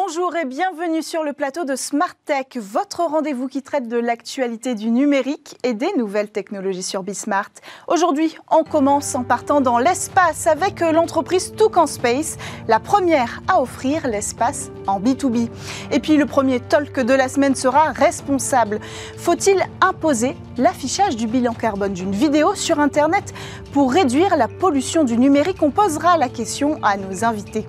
[0.00, 4.76] Bonjour et bienvenue sur le plateau de Smart Tech, votre rendez-vous qui traite de l'actualité
[4.76, 7.50] du numérique et des nouvelles technologies sur Bismart.
[7.88, 12.36] Aujourd'hui, on commence en partant dans l'espace avec l'entreprise Toucan Space,
[12.68, 15.50] la première à offrir l'espace en B2B.
[15.90, 18.78] Et puis le premier talk de la semaine sera responsable.
[19.16, 23.34] Faut-il imposer l'affichage du bilan carbone d'une vidéo sur Internet
[23.72, 25.60] pour réduire la pollution du numérique?
[25.60, 27.66] On posera la question à nos invités.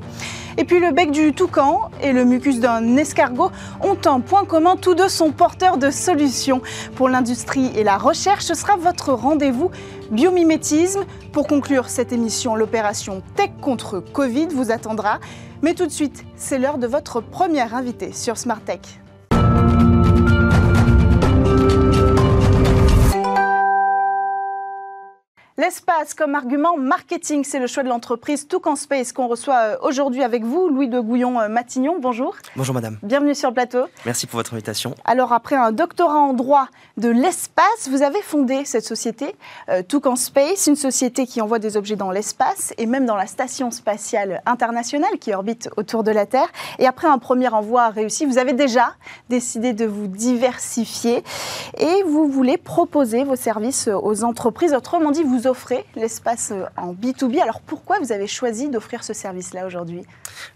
[0.58, 4.76] Et puis le bec du toucan et le mucus d'un escargot ont un point commun,
[4.76, 6.62] tous deux sont porteurs de solutions.
[6.96, 9.72] Pour l'industrie et la recherche, ce sera votre rendez-vous
[10.12, 11.06] biomimétisme.
[11.32, 15.20] Pour conclure cette émission, l'opération Tech contre Covid vous attendra.
[15.62, 18.80] Mais tout de suite, c'est l'heure de votre première invité sur Smart Tech.
[25.60, 30.24] L'espace comme argument marketing, c'est le choix de l'entreprise Toucan Space qu'on reçoit euh, aujourd'hui
[30.24, 31.96] avec vous, Louis de Gouillon-Matignon.
[31.96, 32.38] Euh, bonjour.
[32.56, 32.98] Bonjour madame.
[33.04, 33.88] Bienvenue sur le plateau.
[34.06, 34.96] Merci pour votre invitation.
[35.04, 39.36] Alors après un doctorat en droit de l'espace, vous avez fondé cette société,
[39.68, 43.28] euh, Toucan Space, une société qui envoie des objets dans l'espace et même dans la
[43.28, 46.48] station spatiale internationale qui orbite autour de la Terre.
[46.78, 48.94] Et après un premier envoi réussi, vous avez déjà
[49.28, 51.22] décidé de vous diversifier
[51.78, 54.74] et vous voulez proposer vos services aux entreprises.
[54.74, 57.42] Autrement dit, vous offrez l'espace euh, en B2B.
[57.42, 60.04] Alors pourquoi vous avez choisi d'offrir ce service-là aujourd'hui?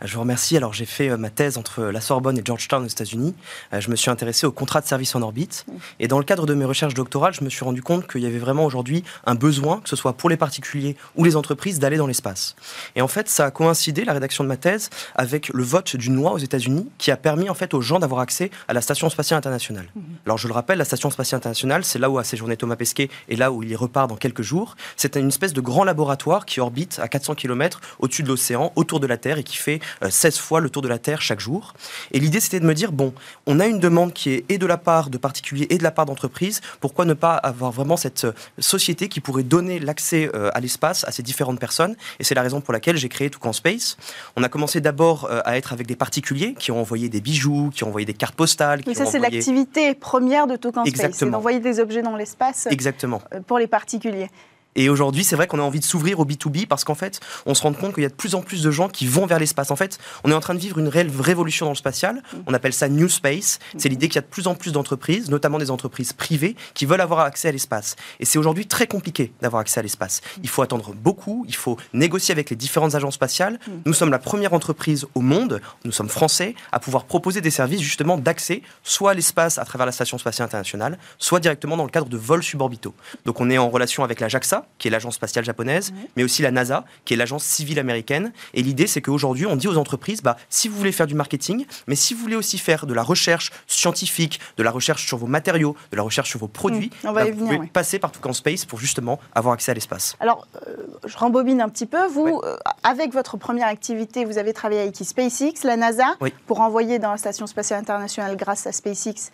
[0.01, 0.55] Je vous remercie.
[0.55, 3.35] Alors j'ai fait euh, ma thèse entre la Sorbonne et Georgetown aux États-Unis.
[3.73, 5.65] Euh, je me suis intéressé au contrat de service en orbite.
[5.67, 5.73] Mmh.
[5.99, 8.25] Et dans le cadre de mes recherches doctorales, je me suis rendu compte qu'il y
[8.25, 11.97] avait vraiment aujourd'hui un besoin, que ce soit pour les particuliers ou les entreprises, d'aller
[11.97, 12.55] dans l'espace.
[12.95, 16.15] Et en fait, ça a coïncidé, la rédaction de ma thèse, avec le vote d'une
[16.15, 19.09] loi aux États-Unis qui a permis en fait aux gens d'avoir accès à la Station
[19.09, 19.87] spatiale internationale.
[19.95, 20.01] Mmh.
[20.25, 23.09] Alors je le rappelle, la Station spatiale internationale, c'est là où a séjourné Thomas Pesquet
[23.29, 24.75] et là où il y repart dans quelques jours.
[24.95, 28.99] C'est une espèce de grand laboratoire qui orbite à 400 km au-dessus de l'océan, autour
[28.99, 31.39] de la Terre, et qui fait 16 euh, fois le tour de la Terre chaque
[31.39, 31.73] jour.
[32.11, 33.13] Et l'idée, c'était de me dire, bon,
[33.45, 35.91] on a une demande qui est et de la part de particuliers et de la
[35.91, 40.49] part d'entreprises, pourquoi ne pas avoir vraiment cette euh, société qui pourrait donner l'accès euh,
[40.53, 41.95] à l'espace à ces différentes personnes?
[42.19, 43.97] Et c'est la raison pour laquelle j'ai créé Toucan Space.
[44.35, 47.83] On a commencé d'abord à être avec des particuliers qui ont envoyé des bijoux, qui
[47.83, 48.81] ont envoyé des cartes postales.
[48.85, 53.21] Mais ça, c'est l'activité première de Toucan Space, c'est d'envoyer des objets dans l'espace Exactement.
[53.47, 54.29] pour les particuliers.
[54.75, 57.53] Et aujourd'hui, c'est vrai qu'on a envie de s'ouvrir au B2B parce qu'en fait, on
[57.53, 59.39] se rend compte qu'il y a de plus en plus de gens qui vont vers
[59.39, 59.71] l'espace.
[59.71, 62.15] En fait, on est en train de vivre une réelle révolution dans le spatial.
[62.15, 62.37] Mm.
[62.47, 63.59] On appelle ça New Space.
[63.77, 66.85] C'est l'idée qu'il y a de plus en plus d'entreprises, notamment des entreprises privées, qui
[66.85, 67.95] veulent avoir accès à l'espace.
[68.19, 70.21] Et c'est aujourd'hui très compliqué d'avoir accès à l'espace.
[70.41, 73.59] Il faut attendre beaucoup, il faut négocier avec les différentes agences spatiales.
[73.67, 73.71] Mm.
[73.85, 77.81] Nous sommes la première entreprise au monde, nous sommes français, à pouvoir proposer des services
[77.81, 81.89] justement d'accès soit à l'espace à travers la Station spatiale internationale, soit directement dans le
[81.89, 82.93] cadre de vols suborbitaux.
[83.25, 86.41] Donc on est en relation avec la JAXA, qui est l'agence spatiale japonaise, mais aussi
[86.41, 88.31] la NASA, qui est l'agence civile américaine.
[88.53, 91.65] Et l'idée, c'est qu'aujourd'hui, on dit aux entreprises, bah, si vous voulez faire du marketing,
[91.87, 95.27] mais si vous voulez aussi faire de la recherche scientifique, de la recherche sur vos
[95.27, 98.65] matériaux, de la recherche sur vos produits, mmh, bah, vous pouvez passer par en Space
[98.65, 100.15] pour justement avoir accès à l'espace.
[100.19, 100.75] Alors, euh,
[101.05, 102.05] je rembobine un petit peu.
[102.07, 106.15] Vous, euh, avec votre première activité, vous avez travaillé avec SpaceX, la NASA,
[106.47, 109.31] pour envoyer dans la Station spatiale internationale grâce à SpaceX.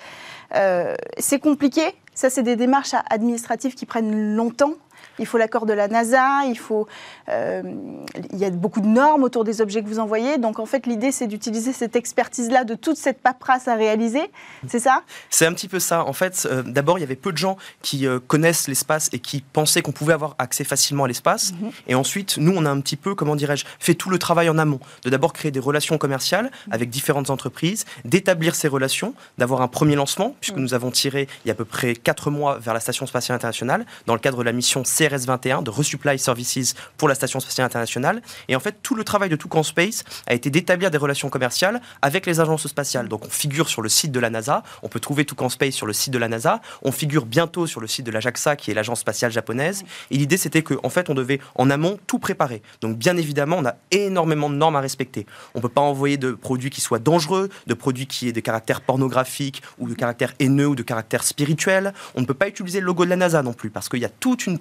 [0.56, 1.82] Euh, c'est compliqué.
[2.14, 4.74] Ça, c'est des démarches administratives qui prennent longtemps
[5.20, 6.88] il faut l'accord de la NASA, il, faut,
[7.30, 7.62] euh,
[8.32, 10.38] il y a beaucoup de normes autour des objets que vous envoyez.
[10.38, 14.32] Donc en fait, l'idée, c'est d'utiliser cette expertise-là, de toute cette paperasse à réaliser.
[14.68, 15.04] C'est ça?
[15.30, 16.06] C'est un petit peu ça.
[16.06, 19.20] En fait, euh, d'abord, il y avait peu de gens qui euh, connaissent l'espace et
[19.20, 21.54] qui pensaient qu'on pouvait avoir accès facilement à l'espace.
[21.54, 21.72] Mhm.
[21.88, 24.58] Et ensuite, nous, on a un petit peu, comment dirais-je, fait tout le travail en
[24.58, 24.80] amont.
[25.04, 26.74] De d'abord créer des relations commerciales mhm.
[26.74, 30.64] avec différentes entreprises, d'établir ces relations, d'avoir un premier lancement, puisque mhm.
[30.64, 33.36] nous avons tiré il y a à peu près 4 mois vers la Station spatiale
[33.36, 37.66] internationale, dans le cadre de la mission CRS-21 de Resupply Services pour la Station spatiale
[37.66, 38.22] internationale.
[38.48, 41.82] Et en fait, tout le travail de Toucan Space a été d'établir des relations commerciales
[42.02, 43.08] avec les agences spatiales.
[43.08, 44.64] Donc, on figure sur le site de la NASA.
[44.84, 46.62] On peut trouver Toucan Space sur le site de la NASA.
[46.82, 49.84] On figure bientôt sur le site de la JAXA, qui est l'agence spatiale japonaise.
[50.12, 52.62] Et l'idée, c'était qu'en en fait, on devait en amont tout préparer.
[52.82, 55.26] Donc, bien évidemment, on a énormément de normes à respecter.
[55.56, 58.42] On ne peut pas envoyer de produits qui soient dangereux, de produits qui aient des
[58.42, 61.94] caractères pornographiques ou de caractères haineux ou de caractères spirituels.
[62.16, 64.06] On ne peut pas utiliser le logo de la NASA non plus, parce qu'il y
[64.06, 64.60] a toute une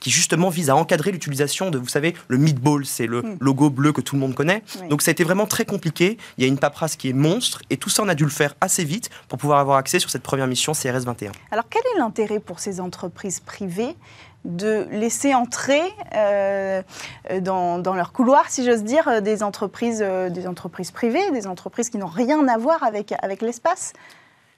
[0.00, 3.36] qui justement vise à encadrer l'utilisation de, vous savez, le meatball, c'est le hmm.
[3.40, 4.62] logo bleu que tout le monde connaît.
[4.90, 6.18] Donc ça a été vraiment très compliqué.
[6.38, 8.30] Il y a une paperasse qui est monstre et tout ça, on a dû le
[8.30, 11.32] faire assez vite pour pouvoir avoir accès sur cette première mission CRS 21.
[11.50, 13.96] Alors quel est l'intérêt pour ces entreprises privées
[14.44, 15.80] de laisser entrer
[16.16, 16.82] euh,
[17.40, 21.98] dans, leur couloir, si j'ose dire, des entreprises, euh, des entreprises privées, des entreprises qui
[21.98, 23.92] n'ont rien à voir avec, avec l'espace?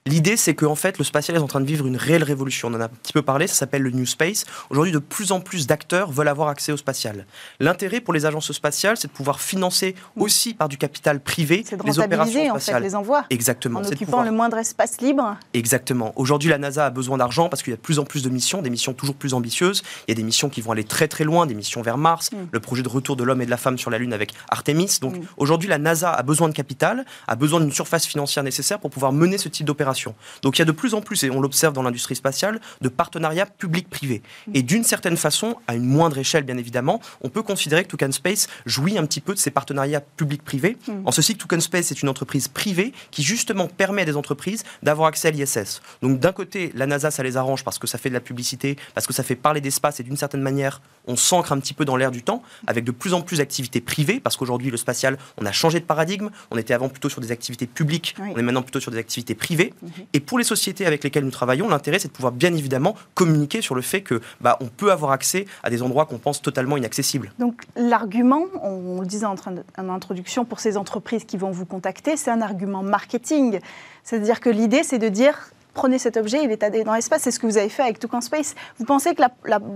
[0.06, 2.68] L'idée, c'est qu'en fait, le spatial est en train de vivre une réelle révolution.
[2.68, 4.44] On en a un petit peu parlé, ça s'appelle le New Space.
[4.68, 7.24] Aujourd'hui, de plus en plus d'acteurs veulent avoir accès au spatial.
[7.58, 11.98] L'intérêt pour les agences spatiales, c'est de pouvoir financer aussi par du capital privé les
[11.98, 12.76] opérations spatiales.
[12.76, 13.24] En fait, les envois.
[13.30, 13.80] Exactement.
[13.80, 15.38] En occupant le moindre espace libre.
[15.54, 16.12] Exactement.
[16.16, 18.28] Aujourd'hui, la NASA a besoin d'argent parce qu'il y a de plus en plus de
[18.28, 19.82] missions, des missions toujours plus ambitieuses.
[20.06, 22.30] Il y a des missions qui vont aller très très loin, des missions vers Mars,
[22.30, 22.36] mm.
[22.52, 24.98] le projet de retour de l'homme et de la femme sur la Lune avec Artemis.
[25.00, 25.22] Donc mm.
[25.38, 29.10] aujourd'hui, la NASA a besoin de capital, a besoin d'une surface financière nécessaire pour pouvoir
[29.10, 29.93] mener ce type d'opération.
[30.42, 32.88] Donc il y a de plus en plus, et on l'observe dans l'industrie spatiale, de
[32.88, 34.22] partenariats public-privé.
[34.54, 38.12] Et d'une certaine façon, à une moindre échelle bien évidemment, on peut considérer que Toucan
[38.12, 41.06] Space jouit un petit peu de ces partenariats public-privé, hmm.
[41.06, 44.64] en ceci que Toucan Space est une entreprise privée qui justement permet à des entreprises
[44.82, 45.80] d'avoir accès à l'ISS.
[46.02, 48.76] Donc d'un côté, la NASA, ça les arrange parce que ça fait de la publicité,
[48.94, 51.84] parce que ça fait parler d'espace et d'une certaine manière, on s'ancre un petit peu
[51.84, 55.18] dans l'air du temps, avec de plus en plus d'activités privées, parce qu'aujourd'hui, le spatial,
[55.38, 58.42] on a changé de paradigme, on était avant plutôt sur des activités publiques, on est
[58.42, 59.74] maintenant plutôt sur des activités privées.
[59.84, 60.06] Mhm.
[60.12, 63.60] Et pour les sociétés avec lesquelles nous travaillons, l'intérêt, c'est de pouvoir bien évidemment communiquer
[63.60, 66.76] sur le fait que bah, on peut avoir accès à des endroits qu'on pense totalement
[66.76, 67.32] inaccessibles.
[67.38, 71.66] Donc l'argument, on, le disait en, train en introduction, pour ces entreprises qui vont vous
[71.66, 73.60] contacter, c'est un argument marketing.
[74.02, 77.22] C'est-à-dire que l'idée, c'est de dire prenez cet objet, il est dans l'espace.
[77.22, 78.54] C'est ce que vous avez fait avec Toucan Space.
[78.78, 79.22] Vous pensez que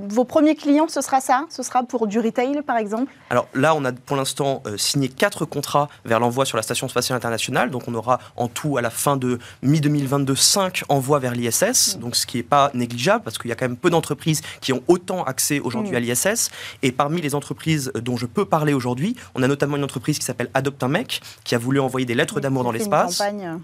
[0.09, 1.45] vos premiers clients, ce sera ça?
[1.50, 3.12] Ce sera pour du retail, par exemple?
[3.31, 6.89] Alors là, on a pour l'instant euh, signé quatre contrats vers l'envoi sur la Station
[6.89, 7.71] spatiale internationale.
[7.71, 11.97] Donc on aura en tout, à la fin de mi-2022, cinq envois vers l'ISS.
[11.97, 12.00] Mm.
[12.00, 14.73] Donc ce qui n'est pas négligeable, parce qu'il y a quand même peu d'entreprises qui
[14.73, 15.97] ont autant accès aujourd'hui mm.
[15.97, 16.50] à l'ISS.
[16.83, 20.25] Et parmi les entreprises dont je peux parler aujourd'hui, on a notamment une entreprise qui
[20.25, 23.23] s'appelle Adopt un mec, qui a voulu envoyer des lettres d'amour dans l'espace.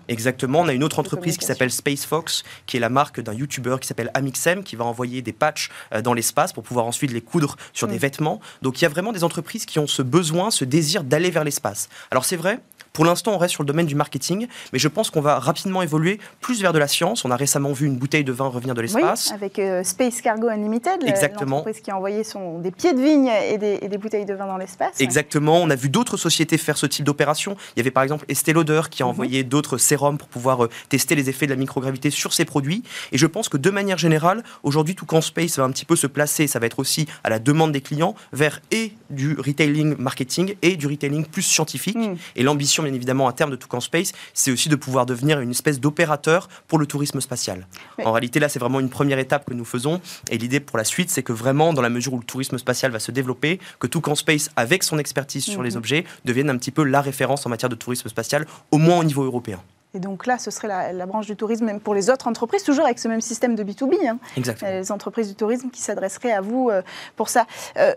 [0.08, 0.60] Exactement.
[0.60, 2.23] On a une autre entreprise qui s'appelle Space Fox
[2.66, 6.02] qui est la marque d'un YouTuber qui s'appelle Amixem, qui va envoyer des patchs euh,
[6.02, 7.98] dans l'espace pour pouvoir ensuite les coudre sur des mm.
[7.98, 8.40] vêtements.
[8.62, 11.44] Donc il y a vraiment des entreprises qui ont ce besoin, ce désir d'aller vers
[11.44, 11.88] l'espace.
[12.10, 12.60] Alors c'est vrai,
[12.94, 15.82] pour l'instant, on reste sur le domaine du marketing, mais je pense qu'on va rapidement
[15.82, 17.24] évoluer plus vers de la science.
[17.24, 19.30] On a récemment vu une bouteille de vin revenir de l'espace.
[19.30, 23.28] Oui, avec euh, Space Cargo Unlimited, l'entreprise qui a envoyé son, des pieds de vigne
[23.50, 25.00] et des, bouteilles de vin dans l'espace.
[25.00, 25.60] Exactement.
[25.60, 27.56] On a vu d'autres sociétés faire ce type d'opération.
[27.74, 29.10] Il y avait par exemple Estée Lauder qui a mhm.
[29.10, 32.84] envoyé d'autres sérums pour pouvoir euh, tester les effets de la microgravité sur ses produits.
[33.10, 36.06] Et je pense que de manière générale, aujourd'hui, Toucan Space va un petit peu se
[36.06, 40.54] placer, ça va être aussi à la demande des clients, vers et du retailing marketing
[40.62, 41.96] et du retailing plus scientifique.
[41.96, 42.16] Mhm.
[42.36, 45.50] Et l'ambition, bien évidemment, à terme de Toucan Space, c'est aussi de pouvoir devenir une
[45.50, 47.66] espèce d'opérateur pour le tourisme spatial.
[48.04, 50.00] En réalité, là, c'est vraiment une première étape que nous faisons.
[50.30, 52.92] Et l'idée pour la suite, c'est que vraiment, dans la mesure où le tourisme spatial
[52.92, 55.76] va se développer, que Toucan Space, avec son expertise sur les mhm.
[55.78, 59.04] objets, devienne un petit peu la référence en matière de tourisme spatial, au moins au
[59.04, 59.60] niveau européen.
[59.94, 62.84] Et donc là, ce serait la, branche du tourisme même pour les autres entreprises, toujours
[62.84, 63.94] avec ce même système de B2B.
[64.06, 64.18] Hein.
[64.36, 64.70] Exactement.
[64.70, 66.82] Les entreprises du tourisme qui s'adresseraient à vous euh,
[67.14, 67.46] pour ça.
[67.76, 67.94] Euh,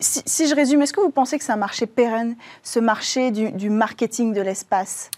[0.00, 3.70] si, je résume, est-ce que vous pensez que c'est un marché pérenne, ce marché du,
[3.70, 5.10] marketing de l'espace?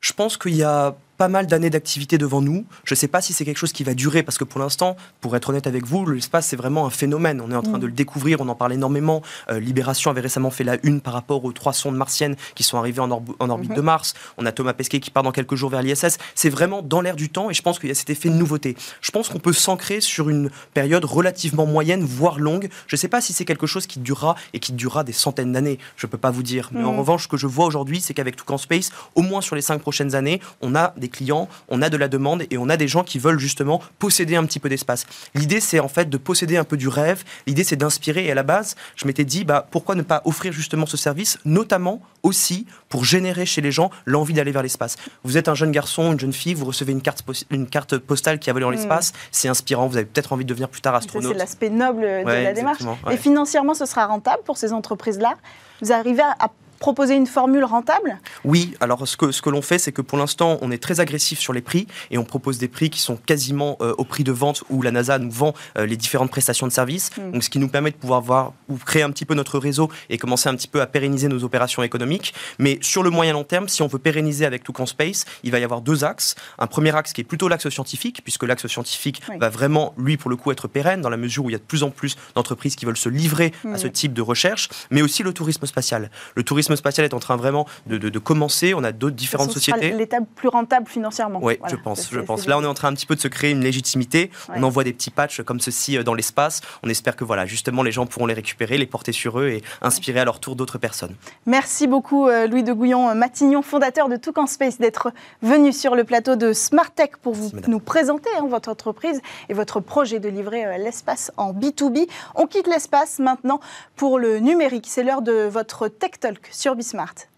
[0.00, 2.64] Je pense qu'il y a pas mal d'années d'activité devant nous.
[2.84, 4.96] Je ne sais pas si c'est quelque chose qui va durer, parce que pour l'instant,
[5.20, 7.40] pour être honnête avec vous, l'espace, c'est vraiment un phénomène.
[7.40, 7.80] On est en train mm.
[7.80, 9.22] de le découvrir, on en parle énormément.
[9.48, 12.78] Euh, Libération avait récemment fait la une par rapport aux trois sondes martiennes qui sont
[12.78, 13.74] arrivées en, orbite mm-hmm.
[13.74, 14.14] de Mars.
[14.38, 16.18] On a Thomas Pesquet qui part dans quelques jours vers l'ISS.
[16.34, 18.34] C'est vraiment dans l'air du temps, et je pense qu'il y a cet effet de
[18.34, 18.76] nouveauté.
[19.00, 22.68] Je pense qu'on peut s'ancrer sur une période relativement moyenne, voire longue.
[22.86, 25.52] Je ne sais pas si c'est quelque chose qui durera et qui durera des centaines
[25.52, 25.78] d'années.
[25.96, 26.70] Je ne peux pas vous dire.
[26.72, 26.98] Mais en mm.
[26.98, 29.80] revanche, ce que je vois aujourd'hui, c'est qu'avec Toucan Space, au moins sur les cinq
[29.80, 32.88] prochaines années, on a des clients, on a de la demande et on a des
[32.88, 35.06] gens qui veulent justement posséder un petit peu d'espace.
[35.34, 37.24] L'idée, c'est en fait de posséder un peu du rêve.
[37.46, 38.26] L'idée, c'est d'inspirer.
[38.26, 41.38] Et à la base, je m'étais dit, bah, pourquoi ne pas offrir justement ce service,
[41.44, 44.96] notamment aussi pour générer chez les gens l'envie d'aller vers l'espace.
[45.22, 48.38] Vous êtes un jeune garçon, une jeune fille, vous recevez une carte, une carte postale
[48.38, 50.94] qui a volé dans l'espace, c'est inspirant, vous avez peut-être envie de devenir plus tard
[50.94, 51.32] astronaute.
[51.32, 52.82] C'est l'aspect noble de la démarche.
[53.10, 55.34] Et financièrement, ce sera rentable pour ces entreprises-là
[55.82, 58.18] Vous arrivez à proposer une formule rentable?
[58.44, 61.00] Oui, alors ce que, ce que l'on fait, c'est que pour l'instant, on est très
[61.00, 64.24] agressif sur les prix et on propose des prix qui sont quasiment euh, au prix
[64.24, 67.10] de vente où la NASA nous vend euh, les différentes prestations de services.
[67.16, 67.32] Hmm.
[67.32, 69.90] Donc, ce qui nous permet de pouvoir voir ou créer un petit peu notre réseau
[70.10, 72.34] et commencer un petit peu à pérenniser nos opérations économiques.
[72.58, 75.58] Mais sur le moyen long terme, si on veut pérenniser avec Toucan Space, il va
[75.58, 76.34] y avoir deux axes.
[76.58, 80.30] Un premier axe qui est plutôt l'axe scientifique, puisque l'axe scientifique va vraiment, lui, pour
[80.30, 82.16] le coup, être pérenne dans la mesure où il y a de plus en plus
[82.34, 83.78] d'entreprises qui veulent se livrer à hmm.
[83.78, 86.10] ce type de recherche, mais aussi le tourisme spatial.
[86.34, 88.74] Le tourisme tourisme spatial est en train vraiment de, commencer.
[88.74, 89.92] On a d'autres différentes sociétés.
[89.92, 91.38] L'étape plus rentable financièrement.
[91.42, 92.08] Oui, je pense.
[92.10, 92.46] Je pense.
[92.46, 94.30] Là, on est en train un petit peu de se créer une légitimité.
[94.54, 96.60] On envoie des petits patchs comme ceci euh, dans l'espace.
[96.82, 99.62] On espère que voilà, justement, les gens pourront les récupérer, les porter sur eux et
[99.82, 101.14] inspirer à leur tour d'autres personnes.
[101.46, 105.94] Merci beaucoup, euh, Louis de Gouillon, euh, Matignon, fondateur de Toucan Space, d'être venu sur
[105.94, 110.18] le plateau de Smart Tech pour vous, nous présenter hein, votre entreprise et votre projet
[110.20, 112.08] de livrer l'espace en B2B.
[112.34, 113.60] On quitte l'espace maintenant
[113.96, 114.86] pour le numérique.
[114.88, 117.28] C'est l'heure de votre Tech Talk sur Bismart.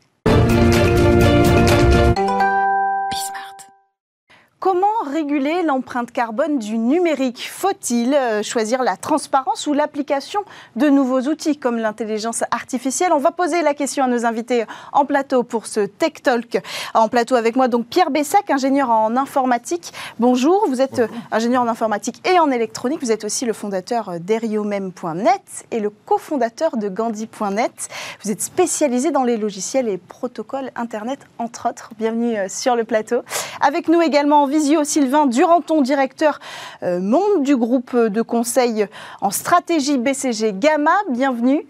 [4.61, 10.41] Comment réguler l'empreinte carbone du numérique Faut-il euh, choisir la transparence ou l'application
[10.75, 15.05] de nouveaux outils comme l'intelligence artificielle On va poser la question à nos invités en
[15.05, 16.61] plateau pour ce Tech Talk.
[16.95, 19.93] En plateau avec moi, donc Pierre Bessac, ingénieur en informatique.
[20.19, 22.99] Bonjour, vous êtes euh, ingénieur en informatique et en électronique.
[23.01, 27.89] Vous êtes aussi le fondateur euh, d'Eriomem.net et le cofondateur de Gandhi.net.
[28.25, 31.91] Vous êtes spécialisé dans les logiciels et protocoles Internet, entre autres.
[31.97, 33.23] Bienvenue sur le plateau.
[33.61, 36.41] Avec nous également visio Sylvain Duranton, directeur
[36.83, 38.87] euh, monde du groupe de conseil
[39.21, 40.97] en stratégie BCG Gamma.
[41.11, 41.67] Bienvenue.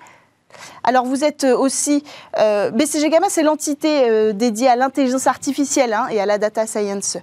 [0.82, 2.02] Alors vous êtes aussi
[2.38, 6.66] euh, BCG Gamma, c'est l'entité euh, dédiée à l'intelligence artificielle hein, et à la data
[6.66, 7.18] science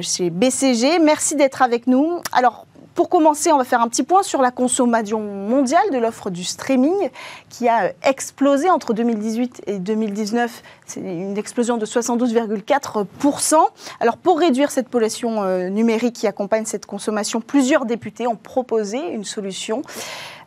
[0.00, 0.98] chez BCG.
[1.00, 2.20] Merci d'être avec nous.
[2.32, 6.30] Alors pour commencer, on va faire un petit point sur la consommation mondiale de l'offre
[6.30, 7.10] du streaming
[7.48, 10.62] qui a explosé entre 2018 et 2019.
[10.86, 13.56] C'est une explosion de 72,4%.
[14.00, 18.98] Alors pour réduire cette pollution euh, numérique qui accompagne cette consommation, plusieurs députés ont proposé
[18.98, 19.82] une solution.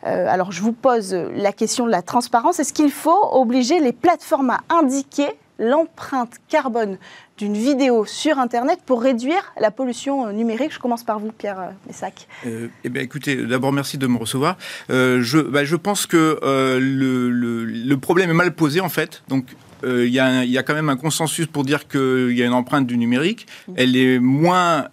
[0.06, 2.60] Euh, alors je vous pose la question de la transparence.
[2.60, 5.28] Est-ce qu'il faut obliger les plateformes à indiquer
[5.58, 6.98] l'empreinte carbone
[7.38, 10.72] d'une vidéo sur Internet pour réduire la pollution euh, numérique.
[10.72, 12.26] Je commence par vous, Pierre euh, Messac.
[12.46, 14.58] Euh, eh bien, écoutez, d'abord, merci de me recevoir.
[14.88, 19.22] je, bah, je pense que le, le, problème est mal posé, en fait.
[19.28, 19.46] Donc,
[19.84, 22.52] il y, a, y, a quand même un consensus pour dire qu'il y a une
[22.52, 23.46] empreinte du numérique.
[23.68, 23.72] Mmh.
[23.76, 24.88] Elle est moins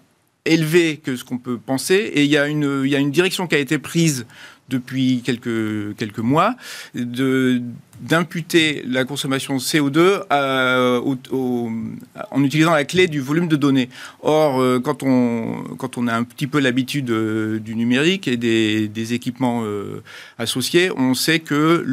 [0.45, 1.95] élevée que ce qu'on peut penser.
[1.95, 4.25] Et il y, a une, direction qui a été prise
[4.69, 6.55] depuis quelques, mois
[8.01, 10.23] d'imputer la consommation de CO2
[12.31, 13.89] en utilisant la clé du volume de données.
[14.21, 19.61] Or, euh, quand, on, a un petit peu l'habitude euh, du numérique et des, équipements
[19.63, 20.03] euh,
[20.37, 21.85] associés, on sait que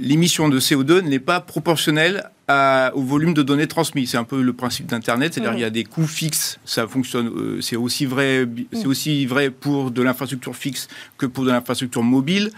[0.00, 4.06] l'émission de CO2 n'est pas proportionnelle au volume de données transmis.
[4.06, 7.28] C'est un peu le principe d'Internet, c'est-à-dire qu'il y a des coûts fixes, ça fonctionne,
[7.28, 10.88] euh, c'est aussi vrai, c'est aussi vrai pour de l'infrastructure fixe
[11.18, 12.50] que pour de l'infrastructure mobile.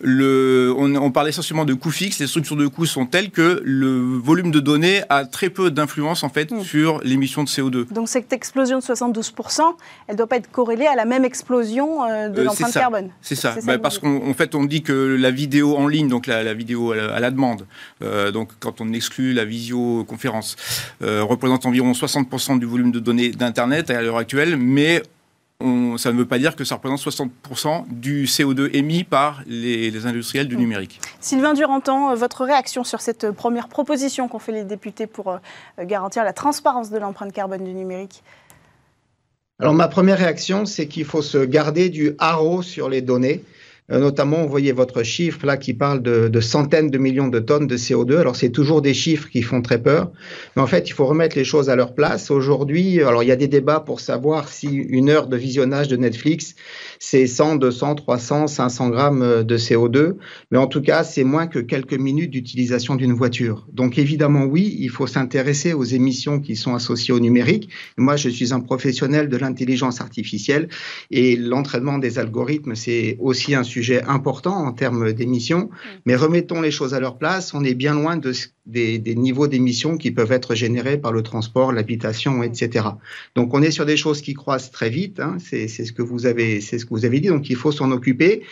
[0.00, 2.18] Le, on, parle essentiellement de coûts fixes.
[2.18, 6.22] Les structures de coûts sont telles que le volume de données a très peu d'influence
[6.22, 7.92] en fait sur l'émission de CO2.
[7.92, 9.60] Donc cette explosion de 72%,
[10.08, 13.10] elle ne doit pas être corrélée à la même explosion euh, de euh, l'empreinte carbone.
[13.20, 16.54] C'est ça, bah, parce qu'en fait on dit que la vidéo en ligne, donc la,
[16.54, 17.66] vidéo à la, demande,
[18.32, 20.56] donc quand on exclut la visioconférence,
[21.02, 25.02] euh, représente environ 60% du volume de données d'Internet à l'heure actuelle, mais
[25.96, 30.48] ça ne veut pas dire que ça représente 60% du CO2 émis par les, industriels
[30.48, 30.60] du mm.
[30.60, 31.00] numérique.
[31.20, 35.38] Sylvain Duranton, euh, votre réaction sur cette première proposition qu'ont fait les députés pour euh,
[35.80, 38.22] garantir la transparence de l'empreinte carbone du numérique?
[39.60, 43.44] Alors ma première réaction, c'est qu'il faut se garder du haro sur les données.
[43.90, 47.66] Euh, notamment, vous voyez votre chiffre là qui parle de, centaines de millions de tonnes
[47.66, 48.16] de CO2.
[48.16, 50.10] Alors, c'est toujours des chiffres qui font très peur.
[50.56, 52.30] Mais en fait, il faut remettre les choses à leur place.
[52.30, 55.96] Aujourd'hui, alors il y a des débats pour savoir si une heure de visionnage de
[55.96, 56.54] Netflix,
[57.06, 60.16] c'est 100, 200, 300, 500 grammes de CO2.
[60.50, 63.66] Mais en tout cas, c'est moins que quelques minutes d'utilisation d'une voiture.
[63.70, 67.68] Donc, évidemment, oui, il faut s'intéresser aux émissions qui sont associées au numérique.
[67.98, 70.68] Moi, je suis un professionnel de l'intelligence artificielle
[71.10, 75.88] et l'entraînement des algorithmes, c'est aussi un sujet important en termes d'émissions, mm.
[76.06, 77.52] mais remettons les choses à leur place.
[77.52, 78.32] On est bien loin de,
[78.66, 82.86] des, niveaux d'émissions qui peuvent être générés par le transport, l'habitation, etc.
[83.34, 85.20] Donc on est sur des choses qui croissent très vite.
[85.20, 85.36] Hein.
[85.38, 87.28] c'est ce que vous avez, c'est ce que vous avez dit.
[87.28, 88.42] Donc il faut s'en occuper.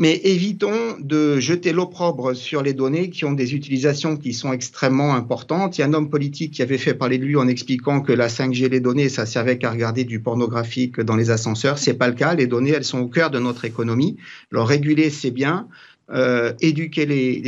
[0.00, 5.14] Mais évitons de jeter l'opprobre sur les données qui ont des utilisations qui sont extrêmement
[5.14, 5.76] importantes.
[5.76, 8.12] Il y a un homme politique qui avait fait parler de lui en expliquant que
[8.12, 11.76] la 5G, les données, ça servait qu'à regarder du pornographique dans les ascenseurs.
[11.76, 12.34] C'est pas le cas.
[12.34, 14.16] Les données, elles sont au cœur de notre économie.
[14.52, 15.68] Alors réguler, c'est bien.
[16.12, 17.40] Euh, éduquer les,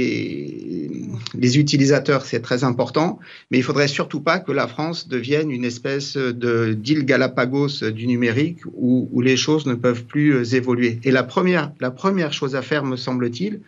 [1.35, 3.19] les, utilisateurs, c'est très important,
[3.51, 8.07] mais il faudrait surtout pas que la France devienne une espèce de d'île Galapagos du
[8.07, 11.01] numérique où, où, les choses ne peuvent plus euh, évoluer.
[11.03, 13.63] Et la première, la première chose à faire, me semble-t-il,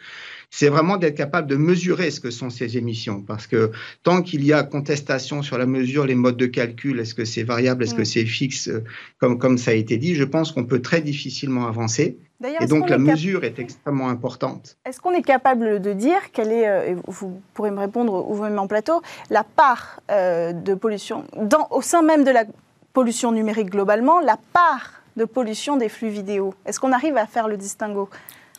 [0.57, 3.21] c'est vraiment d'être capable de mesurer ce que sont ces émissions.
[3.21, 3.73] Parce que
[4.05, 7.43] tant qu'il y a contestation sur la mesure, les modes de calcul, est-ce que c'est
[7.43, 8.05] variable, est-ce que mm.
[8.05, 8.85] c'est fixe, euh,
[9.19, 12.19] comme, comme ça a été dit, je pense qu'on peut très difficilement avancer.
[12.43, 14.77] Et donc la mesure est extrêmement importante.
[14.85, 18.35] Est-ce qu'on est capable de dire quelle est, euh, et vous pourrez me répondre ou
[18.35, 22.45] vous-même en plateau, la part euh, de pollution, dans, au sein même de la
[22.93, 26.55] pollution numérique globalement, la part de pollution des flux vidéo?
[26.67, 28.09] Est-ce qu'on arrive à faire le distinguo?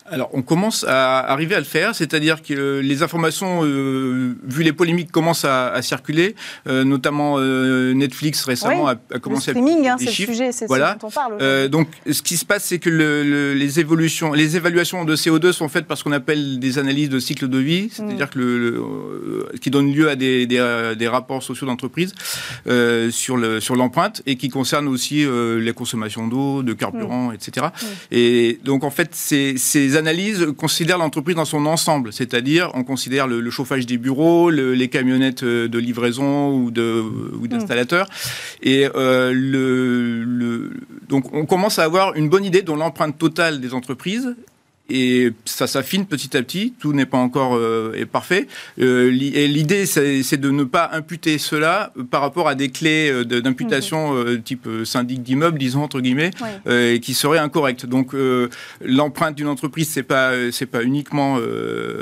[0.07, 4.71] Alors, on commence à arriver à le faire, c'est-à-dire que les informations, euh, vu les
[4.71, 6.35] polémiques, commencent à, circuler,
[6.67, 10.93] euh, notamment euh, Netflix récemment a, commencé le streaming, hein, c'est le sujet, c'est voilà.
[10.93, 11.69] ce dont on parle.
[11.69, 15.85] donc, ce qui se passe, c'est que les évolutions, les évaluations de CO2 sont faites
[15.85, 18.29] par ce qu'on appelle des analyses de cycle de vie, c'est-à-dire mm.
[18.29, 22.13] que le, qui donnent lieu à des, des, rapports sociaux d'entreprise
[23.09, 27.33] sur le sur l'empreinte et qui concernent aussi les consommations d'eau, de carburant, mm.
[27.33, 27.65] etc.
[27.65, 27.85] Mm.
[28.12, 33.50] Et donc, en fait, ces analyses considèrent l'entreprise dans son ensemble, c'est-à-dire on considère le,
[33.50, 37.48] chauffage des bureaux, les camionnettes euh, de livraison ou mm.
[37.48, 38.08] d'installateurs.
[38.62, 40.72] Et euh, le,
[41.08, 44.36] donc on commence à avoir une bonne idée de l'empreinte totale des entreprises
[44.89, 46.74] et ça s'affine petit à petit.
[46.80, 48.48] Tout n'est pas encore euh, parfait.
[48.80, 53.24] Euh, et l'idée, c'est de ne pas imputer cela par rapport à des clés euh,
[53.24, 54.42] d'imputation mhm.
[54.42, 56.32] type syndic d'immeuble, disons entre guillemets,
[57.01, 57.86] qui seraient incorrectes.
[57.86, 58.13] Donc
[58.82, 61.39] l'empreinte d'une entreprise, c'est pas c'est pas uniquement,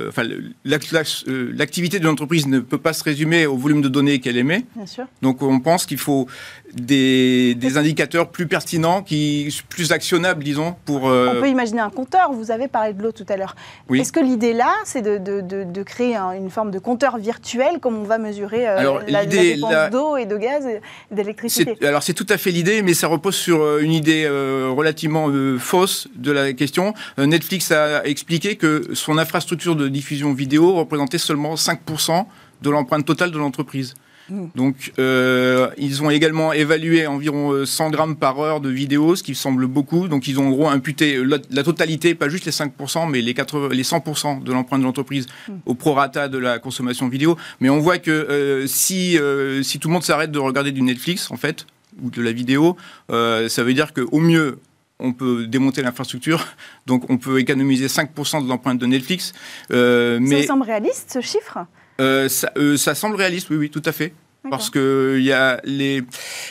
[0.07, 0.23] enfin
[0.65, 4.65] l'activité d'une entreprise ne peut pas se résumer au volume de données qu'elle émet.
[4.75, 5.05] Bien sûr.
[5.21, 6.27] Donc on pense qu'il faut
[6.73, 11.03] des, des, indicateurs plus pertinents, qui plus actionnables, disons, pour.
[11.03, 12.31] On peut imaginer un compteur.
[12.31, 13.55] Vous avez parlé de l'eau tout à l'heure.
[13.93, 18.03] Est-ce que l'idée là, c'est de, de, créer une forme de compteur virtuel comme on
[18.03, 21.75] va mesurer euh, la, dépense d'eau et de gaz et d'électricité?
[21.85, 25.29] Alors c'est tout à fait l'idée, mais ça repose sur euh, une idée euh, relativement
[25.59, 26.93] fausse de la question.
[27.17, 32.25] Netflix a expliqué que son infrastructure de diffusion vidéo représentait seulement 5%
[32.61, 33.93] de l'empreinte totale de l'entreprise.
[34.29, 39.23] Donc, euh, ils ont également évalué environ 100 euh, grammes par heure de vidéo, ce
[39.23, 40.07] qui semble beaucoup.
[40.07, 43.69] Donc, ils ont en gros imputé la, totalité, pas juste les 5%, mais les, 80,
[43.71, 45.53] les 100% de l'empreinte de l'entreprise mm.
[45.65, 47.37] au prorata de la consommation vidéo.
[47.59, 49.17] Mais on voit que euh, si,
[49.61, 51.65] si tout le monde s'arrête de regarder du Netflix, en fait,
[52.01, 52.77] ou de la vidéo,
[53.09, 54.59] ça veut dire qu'au mieux,
[54.99, 56.45] on peut démonter l'infrastructure,
[56.85, 59.33] donc on peut économiser 5% de l'empreinte de Netflix.
[59.69, 60.41] mais...
[60.41, 61.65] Ça semble réaliste, ce chiffre?
[61.99, 64.13] Euh, euh, ça, semble réaliste, oui, oui, tout à fait.
[64.49, 66.03] Parce que il y a les,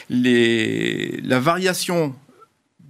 [0.08, 2.14] les, la variation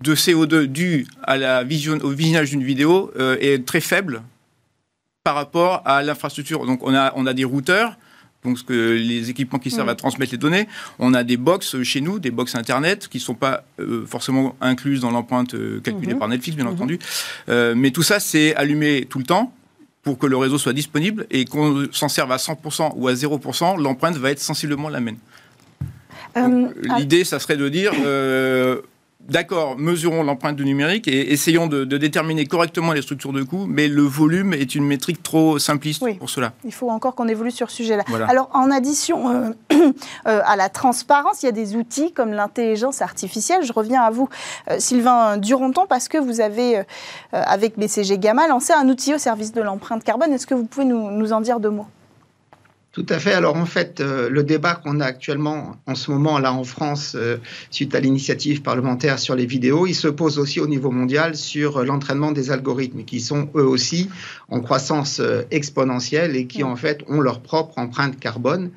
[0.00, 4.22] de CO2 due à la vision, au visionnage d'une vidéo euh, est très faible
[5.24, 6.64] par rapport à l'infrastructure.
[6.66, 7.98] Donc on a, on a des routeurs,
[8.44, 10.68] donc ce que les équipements qui servent à transmettre les données.
[11.00, 13.64] On a des box chez nous, des box Internet, qui ne sont pas
[14.06, 16.20] forcément incluses dans l'empreinte calculée mhm.
[16.20, 16.74] par Netflix, bien mhm.
[16.74, 16.98] entendu.
[17.48, 19.52] mais tout ça, c'est allumé tout le temps
[20.02, 23.80] pour que le réseau soit disponible et qu'on s'en serve à 100% ou à 0%,
[23.80, 25.16] l'empreinte va être sensiblement la même.
[26.36, 28.80] Euh, l'idée, ça serait de dire, euh,
[29.28, 33.88] d'accord, mesurons l'empreinte du numérique et essayons de, déterminer correctement les structures de coûts, mais
[33.88, 36.52] le volume est une métrique trop simpliste pour cela.
[36.64, 38.04] Il faut encore qu'on évolue sur ce sujet-là.
[38.28, 39.50] Alors, en addition euh,
[40.26, 43.64] euh, à la transparence, il y a des outils comme l'intelligence artificielle.
[43.64, 44.28] Je reviens à vous,
[44.70, 46.82] euh, Sylvain Duronton, parce que vous avez,
[47.32, 50.32] avec BCG Gamma, lancé un outil au service de l'empreinte carbone.
[50.32, 51.86] Est-ce que vous pouvez nous en dire deux mots?
[52.92, 53.32] Tout à fait.
[53.32, 57.14] Alors en fait, euh, le débat qu'on a actuellement en ce moment là en France,
[57.16, 57.38] euh,
[57.70, 61.82] suite à l'initiative parlementaire sur les vidéos, il se pose aussi au niveau mondial sur
[61.84, 64.10] l'entraînement des algorithmes qui sont eux aussi
[64.50, 68.70] en croissance euh, exponentielle et qui en fait ont leur propre empreinte carbone.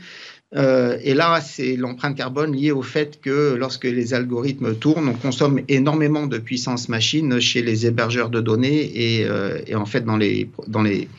[0.56, 5.62] Et là, c'est l'empreinte carbone liée au fait que lorsque les algorithmes tournent, on consomme
[5.68, 9.28] énormément de puissance machine chez les hébergeurs de données et,
[9.68, 11.10] et en fait dans les, dans les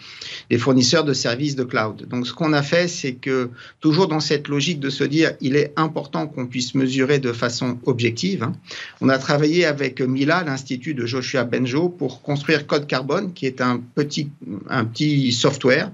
[0.51, 2.07] les fournisseurs de services de cloud.
[2.09, 5.57] Donc ce qu'on a fait, c'est que toujours dans cette logique de se dire il
[5.57, 8.53] est important qu'on puisse mesurer de façon objective, hein,
[9.01, 13.61] on a travaillé avec Mila, l'Institut de Joshua Benjo, pour construire Code Carbone, qui est
[13.61, 14.31] un petit,
[14.69, 15.91] un petit software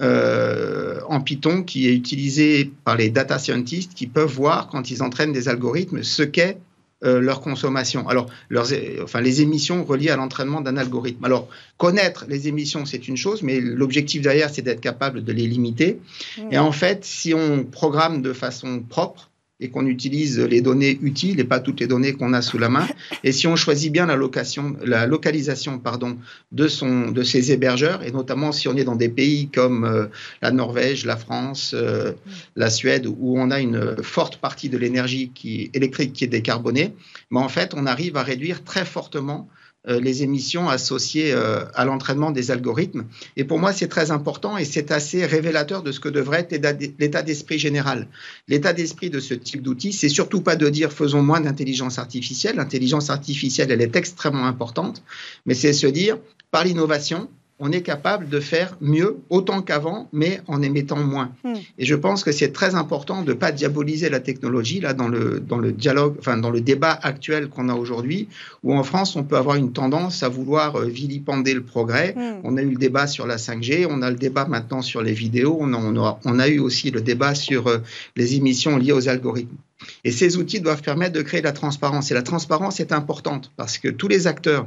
[0.00, 5.02] euh, en Python qui est utilisé par les data scientists qui peuvent voir quand ils
[5.02, 6.58] entraînent des algorithmes ce qu'est
[7.04, 8.08] euh, leur consommation.
[8.08, 8.70] Alors, leurs,
[9.02, 11.24] enfin, les émissions reliées à l'entraînement d'un algorithme.
[11.24, 15.46] Alors, connaître les émissions, c'est une chose, mais l'objectif derrière, c'est d'être capable de les
[15.46, 16.00] limiter.
[16.36, 16.42] Mmh.
[16.50, 19.30] Et en fait, si on programme de façon propre,
[19.60, 22.68] et qu'on utilise les données utiles et pas toutes les données qu'on a sous la
[22.68, 22.86] main.
[23.24, 26.16] Et si on choisit bien la, location, la localisation pardon,
[26.52, 30.06] de, son, de ses hébergeurs, et notamment si on est dans des pays comme euh,
[30.42, 32.12] la Norvège, la France, euh,
[32.54, 36.94] la Suède, où on a une forte partie de l'énergie qui, électrique qui est décarbonée,
[37.30, 39.48] mais en fait, on arrive à réduire très fortement
[39.84, 43.04] les émissions associées euh, à l'entraînement des algorithmes.
[43.36, 46.78] Et pour moi, c'est très important et c'est assez révélateur de ce que devrait être
[46.98, 48.08] l'état d'esprit général.
[48.48, 52.56] L'état d'esprit de ce type d'outil, c'est surtout pas de dire faisons moins d'intelligence artificielle.
[52.56, 55.02] L'intelligence artificielle, elle est extrêmement importante,
[55.46, 56.18] mais c'est se dire
[56.50, 57.28] par l'innovation,
[57.60, 61.32] on est capable de faire mieux, autant qu'avant, mais en émettant moins.
[61.44, 61.54] Hmm.
[61.78, 65.08] Et je pense que c'est très important de ne pas diaboliser la technologie là dans
[65.08, 68.28] le, dans le dialogue, enfin dans le débat actuel qu'on a aujourd'hui,
[68.62, 72.14] où en France on peut avoir une tendance à vouloir euh, vilipender le progrès.
[72.16, 72.40] Hmm.
[72.44, 75.12] On a eu le débat sur la 5G, on a le débat maintenant sur les
[75.12, 77.78] vidéos, on a, on a, on a eu aussi le débat sur euh,
[78.14, 79.56] les émissions liées aux algorithmes.
[80.04, 82.10] Et ces outils doivent permettre de créer de la transparence.
[82.10, 84.66] Et la transparence est importante parce que tous les acteurs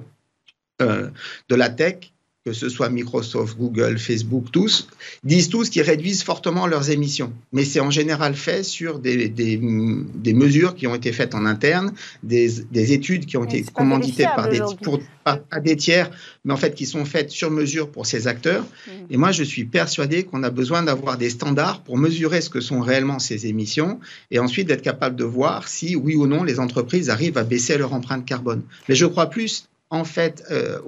[0.81, 1.09] euh,
[1.49, 2.10] de la tech
[2.43, 4.87] que ce soit Microsoft, Google, Facebook, tous,
[5.23, 7.33] disent tous qu'ils réduisent fortement leurs émissions.
[7.53, 11.45] Mais c'est en général fait sur des, des, des, mesures qui ont été faites en
[11.45, 16.09] interne, des, des études qui ont Mais été commanditées par des, pour, par, des tiers,
[16.43, 18.63] mais en fait qui sont faites sur mesure pour ces acteurs.
[18.63, 18.91] Mm.
[19.11, 22.59] Et moi, je suis persuadé qu'on a besoin d'avoir des standards pour mesurer ce que
[22.59, 23.99] sont réellement ces émissions
[24.31, 27.77] et ensuite d'être capable de voir si, oui ou non, les entreprises arrivent à baisser
[27.77, 28.63] leur empreinte carbone.
[28.89, 30.79] Mais je crois plus en fait, euh,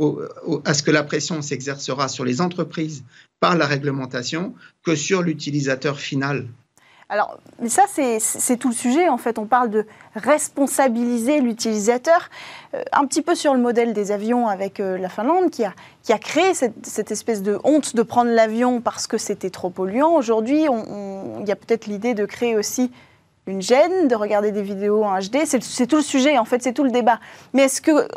[0.65, 3.03] à ce que la pression s'exercera sur les entreprises
[3.41, 6.47] par la réglementation que sur l'utilisateur final.
[7.09, 9.09] Alors, mais ça, c'est tout le sujet.
[9.09, 9.85] En fait, on parle de
[10.15, 12.29] responsabiliser l'utilisateur,
[12.73, 16.17] euh, un petit peu sur le modèle des avions avec euh, la Finlande, qui a,
[16.17, 20.15] créé cette, cette, espèce de honte de prendre l'avion parce que c'était trop polluant.
[20.15, 22.89] Aujourd'hui, il y a peut-être l'idée de créer aussi
[23.47, 25.39] une gêne, de regarder des vidéos en HD.
[25.45, 27.19] C'est tout le sujet, en fait, c'est tout le débat.
[27.53, 28.07] Mais est-ce que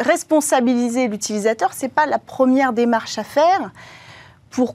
[0.00, 3.70] responsabiliser l'utilisateur, c'est pas la première démarche à faire
[4.50, 4.74] pour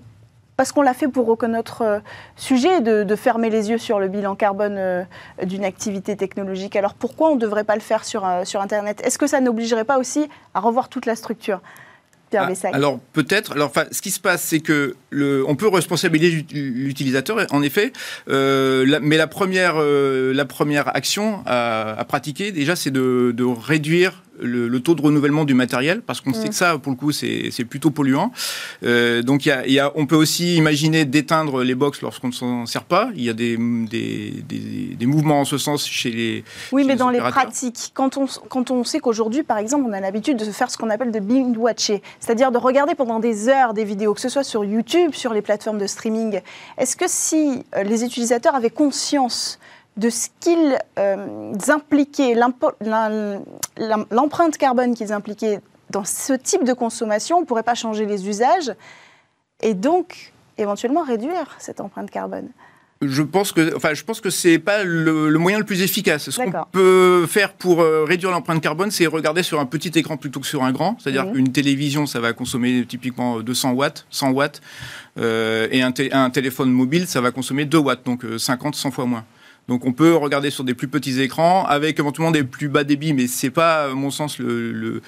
[0.58, 2.02] parce qu'on l'a fait pour notre
[2.38, 5.04] sujet de, de, fermer les yeux sur le bilan carbone euh,
[5.44, 6.78] d'une activité technologique.
[6.78, 9.02] Alors pourquoi on ne devrait pas le faire sur, euh, sur Internet?
[9.04, 11.60] Est-ce que ça n'obligerait pas aussi à revoir toute la structure?
[12.38, 13.54] Ah, alors peut-être.
[13.54, 17.94] Alors, ce qui se passe, c'est que le, on peut responsabiliser l'utilisateur, en effet.
[18.30, 23.34] Euh, la, mais la première, euh, la première action à, à pratiquer, déjà, c'est de,
[23.36, 26.36] de réduire le, le, taux de renouvellement du matériel, parce qu'on mmh.
[26.36, 28.32] sait que ça, pour le coup, c'est plutôt polluant.
[28.84, 32.34] Euh, donc, y a, y a, on peut aussi imaginer d'éteindre les box lorsqu'on ne
[32.34, 33.10] s'en sert pas.
[33.16, 36.44] Il y a des, des, des, des, mouvements en ce sens chez les.
[36.72, 39.86] Oui, chez mais les dans les pratiques, quand on, quand on sait qu'aujourd'hui, par exemple,
[39.88, 43.50] on a l'habitude de faire ce qu'on appelle de binge-watcher, c'est-à-dire de regarder pendant des
[43.50, 46.42] heures des vidéos, que ce soit sur YouTube, sur les plateformes de streaming,
[46.78, 49.60] est-ce que si euh, les utilisateurs avaient conscience
[49.98, 52.36] de ce qu'ils euh, impliquaient,
[54.12, 58.28] l'empreinte carbone qu'ils impliquaient dans ce type de consommation, on ne pourrait pas changer les
[58.28, 58.74] usages
[59.62, 62.50] et donc éventuellement réduire cette empreinte carbone.
[63.02, 66.30] Je pense que, enfin, je pense que c'est pas le, le, moyen le plus efficace.
[66.30, 70.16] Ce qu'on peut faire pour euh, réduire l'empreinte carbone, c'est regarder sur un petit écran
[70.16, 70.98] plutôt que sur un grand.
[71.00, 71.38] C'est-à-dire Mhm.
[71.38, 74.62] une télévision, ça va consommer typiquement 200 watts, 100 watts,
[75.20, 78.92] euh, et un, un, téléphone mobile, ça va consommer 2 watts, donc euh, 50, 100
[78.92, 79.26] fois moins.
[79.68, 83.14] Donc on peut regarder sur des plus petits écrans avec éventuellement des plus bas débits,
[83.14, 85.02] mais c'est pas, à mon sens, le, le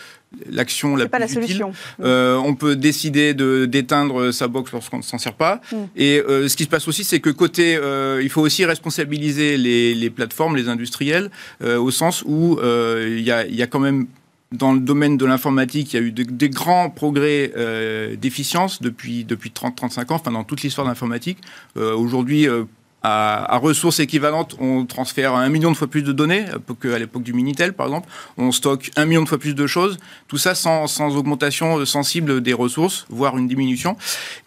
[0.52, 1.58] l'action la pas plus la utile.
[1.58, 1.72] solution.
[2.04, 5.62] Euh, on peut décider de d'éteindre sa box lorsqu'on ne s'en sert pas.
[5.72, 5.76] Mm.
[5.96, 9.58] Et euh, ce qui se passe aussi, c'est que côté, euh, il faut aussi responsabiliser
[9.58, 11.30] les, les plateformes, les industriels,
[11.64, 14.08] au sens où il y a, y a quand même
[14.52, 18.16] dans le domaine de l'informatique, il y a eu des de, de grands progrès euh,
[18.16, 21.40] d'efficience depuis, depuis 30-35 ans, enfin dans toute l'histoire de l'informatique.
[21.76, 22.64] Euh, Aujourd'hui, euh,
[23.08, 26.46] à, ressources équivalentes, on transfère un million de fois plus de données
[26.82, 28.10] qu'à l'époque du Minitel, par exemple.
[28.38, 29.98] On stocke un million de fois plus de choses.
[30.28, 33.98] Tout ça sans, augmentation sensible des ressources, voire une diminution.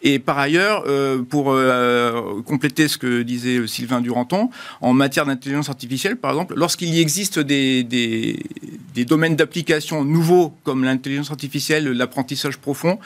[0.01, 4.49] Et par ailleurs, euh, pour euh, compléter ce que disait Sylvain Duranton,
[4.81, 8.37] en matière d'intelligence artificielle, par exemple, lorsqu'il y existe des
[9.07, 12.99] domaines d'application nouveaux comme l'intelligence artificielle, l'apprentissage profond,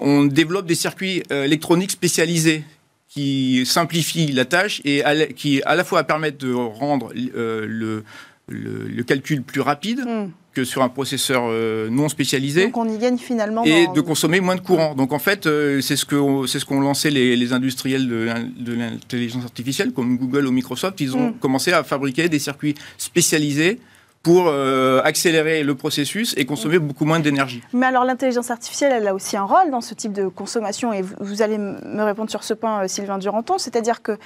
[0.00, 2.64] on développe des circuits euh, électroniques spécialisés
[3.08, 7.64] qui simplifie la tâche et à la, qui à la fois permettent de rendre euh,
[7.68, 8.04] le,
[8.48, 10.30] le, le, calcul plus rapide Mm.
[10.52, 12.64] que sur un processeur euh, non spécialisé.
[12.64, 13.64] Donc on y gagne finalement.
[13.64, 14.94] Et dans- de consommer moins de courant.
[14.94, 16.04] Donc en fait, euh, c'est ce
[16.46, 20.52] c'est ce qu'ont lancé les, les industriels de l'in- de l'intelligence artificielle, comme Google ou
[20.52, 21.00] Microsoft.
[21.00, 21.34] Ils ont Mm.
[21.38, 23.78] commencé à fabriquer des circuits spécialisés
[24.26, 27.62] pour euh, accélérer le processus et consommer beaucoup moins d'énergie.
[27.72, 31.00] Mais alors l'intelligence artificielle, elle a aussi un rôle dans ce type de consommation et
[31.00, 34.18] vous, vous allez me répondre sur ce point, euh, Sylvain Duranton, c'est-à-dire qu'il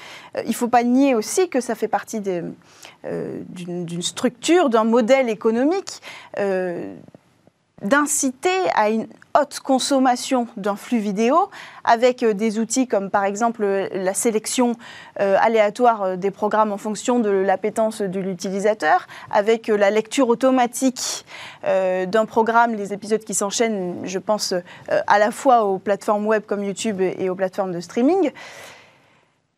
[0.46, 2.22] ne faut pas nier aussi que ça fait partie
[3.04, 6.00] euh, d'une structure, d'un modèle économique
[6.38, 6.94] euh,
[7.82, 9.06] d'inciter à une
[9.38, 11.50] haute consommation d'un flux vidéo
[11.84, 14.76] avec euh, des outils comme par exemple euh, la sélection
[15.20, 21.24] euh, aléatoire des programmes en fonction de l'appétence de l'utilisateur, avec la lecture automatique
[21.64, 24.54] d'un programme, les épisodes qui s'enchaînent, je pense
[24.88, 28.30] à la fois aux plateformes web comme YouTube et aux plateformes de streaming.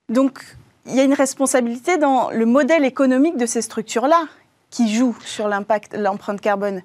[0.09, 0.45] Donc
[0.87, 4.25] il y a une responsabilité dans le modèle économique de ces structures-là
[4.71, 6.83] qui joue sur l'impact, l'empreinte carbone.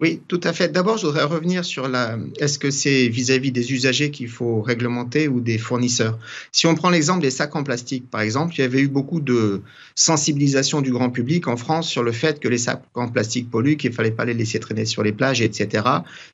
[0.00, 0.68] Oui, tout à fait.
[0.68, 2.18] D'abord, je voudrais revenir sur la.
[2.38, 6.18] Est-ce que c'est vis-à-vis des usagers qu'il faut réglementer ou des fournisseurs?
[6.52, 9.20] Si on prend l'exemple des sacs en plastique, par exemple, il y avait eu beaucoup
[9.20, 9.60] de
[9.94, 13.76] sensibilisation du grand public en France sur le fait que les sacs en plastique polluent,
[13.76, 15.84] qu'il fallait pas les laisser traîner sur les plages, etc.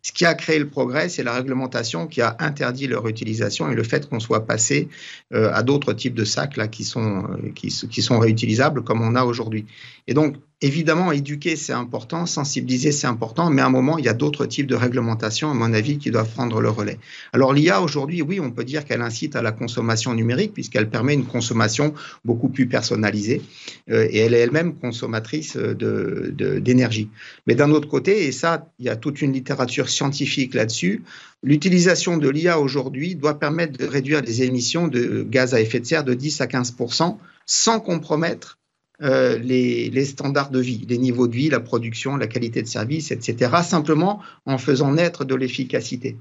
[0.00, 3.74] Ce qui a créé le progrès, c'est la réglementation qui a interdit leur utilisation et
[3.74, 4.88] le fait qu'on soit passé
[5.34, 9.02] euh, à d'autres types de sacs là qui sont euh, qui, qui sont réutilisables comme
[9.02, 9.66] on a aujourd'hui.
[10.06, 14.08] Et donc Évidemment, éduquer, c'est important, sensibiliser, c'est important, mais à un moment, il y
[14.08, 16.98] a d'autres types de réglementations, à mon avis, qui doivent prendre le relais.
[17.34, 21.12] Alors l'IA, aujourd'hui, oui, on peut dire qu'elle incite à la consommation numérique, puisqu'elle permet
[21.12, 21.92] une consommation
[22.24, 23.42] beaucoup plus personnalisée,
[23.90, 27.04] euh, et elle est elle-même consommatrice d'énergie.
[27.04, 27.10] De,
[27.46, 31.02] mais d'un autre côté, et ça, il y a toute une littérature scientifique là-dessus,
[31.42, 35.84] l'utilisation de l'IA aujourd'hui doit permettre de réduire les émissions de gaz à effet de
[35.84, 38.58] serre de 10 à 15% sans compromettre
[39.02, 42.68] euh, les, les, standards de vie, les niveaux de vie, la production, la qualité de
[42.68, 46.16] service, etc., simplement en faisant naître de l'efficacité.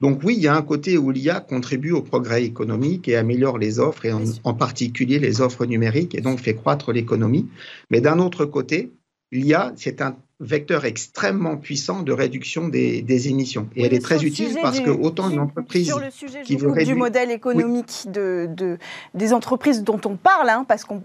[0.00, 3.58] Donc oui, il y a un côté où l'IA contribue au progrès économique et améliore
[3.58, 7.48] les offres, et en particulier les offres numériques, et donc fait croître l'économie.
[7.90, 8.92] Mais d'un autre côté,
[9.32, 13.68] l'IA, c'est un vecteur extrêmement puissant de réduction des, émissions.
[13.76, 16.72] Et elle est très utile parce que autant une entreprise sur le sujet qui veut
[16.82, 18.78] du modèle économique de,
[19.14, 21.02] des entreprises dont on parle, hein, parce qu'on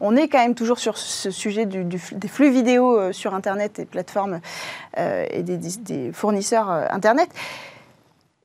[0.00, 3.86] on, est quand même toujours sur ce sujet des flux vidéo euh, sur Internet et
[3.86, 4.40] plateformes
[4.98, 7.30] euh, et des, des fournisseurs euh, Internet.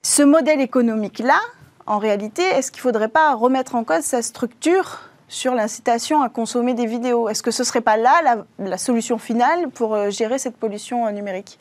[0.04, 1.40] Ce modèle économique-là,
[1.86, 6.30] en réalité, est-ce qu'il ne faudrait pas remettre en cause sa structure sur l'incitation à
[6.30, 7.28] consommer des vidéos.
[7.28, 11.08] Est-ce que ce ne serait pas là la, solution finale pour euh, gérer cette pollution
[11.08, 11.58] euh, numérique?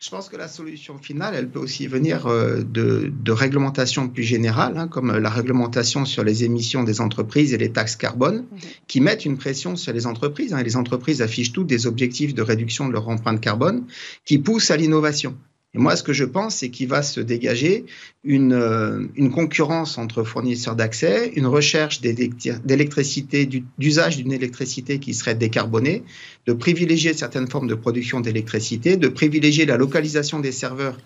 [0.00, 4.24] Je pense que la solution finale, elle peut aussi venir euh, de, de réglementations plus
[4.24, 8.58] générales, hein, comme la réglementation sur les émissions des entreprises et les taxes carbone, mhm.
[8.88, 10.52] qui mettent une pression sur les entreprises.
[10.52, 13.84] Hein, et les entreprises affichent toutes des objectifs de réduction de leur empreinte carbone,
[14.24, 15.36] qui poussent à l'innovation.
[15.74, 17.84] Et moi, ce que je pense, c'est qu'il va se dégager
[18.22, 25.34] une, euh, une concurrence entre fournisseurs d'accès, une recherche d'électricité, d'usage d'une électricité qui serait
[25.34, 26.04] décarbonée,
[26.46, 30.96] de privilégier certaines formes de production d'électricité, de privilégier la localisation des serveurs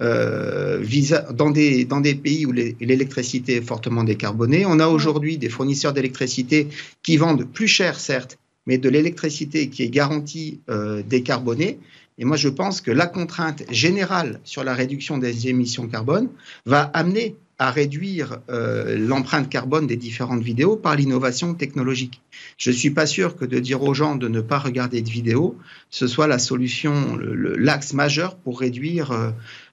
[0.00, 0.84] euh,
[1.32, 4.64] dans, des, dans des pays où l'électricité est fortement décarbonée.
[4.66, 6.66] On a aujourd'hui des fournisseurs d'électricité
[7.04, 11.78] qui vendent plus cher, certes, mais de l'électricité qui est garantie euh, décarbonée.
[12.18, 16.28] Et moi, je pense que la contrainte générale sur la réduction des émissions carbone
[16.64, 22.20] va amener à réduire euh, l'empreinte carbone des différentes vidéos par l'innovation technologique.
[22.58, 25.08] Je ne suis pas sûr que de dire aux gens de ne pas regarder de
[25.08, 25.56] vidéos,
[25.88, 29.30] ce soit la solution, l'axe majeur pour réduire, euh,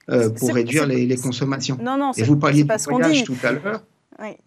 [0.10, 1.78] euh pour réduire les, les, consommations.
[1.82, 3.84] Non, non, Et vous parliez de voyage tout à l'heure.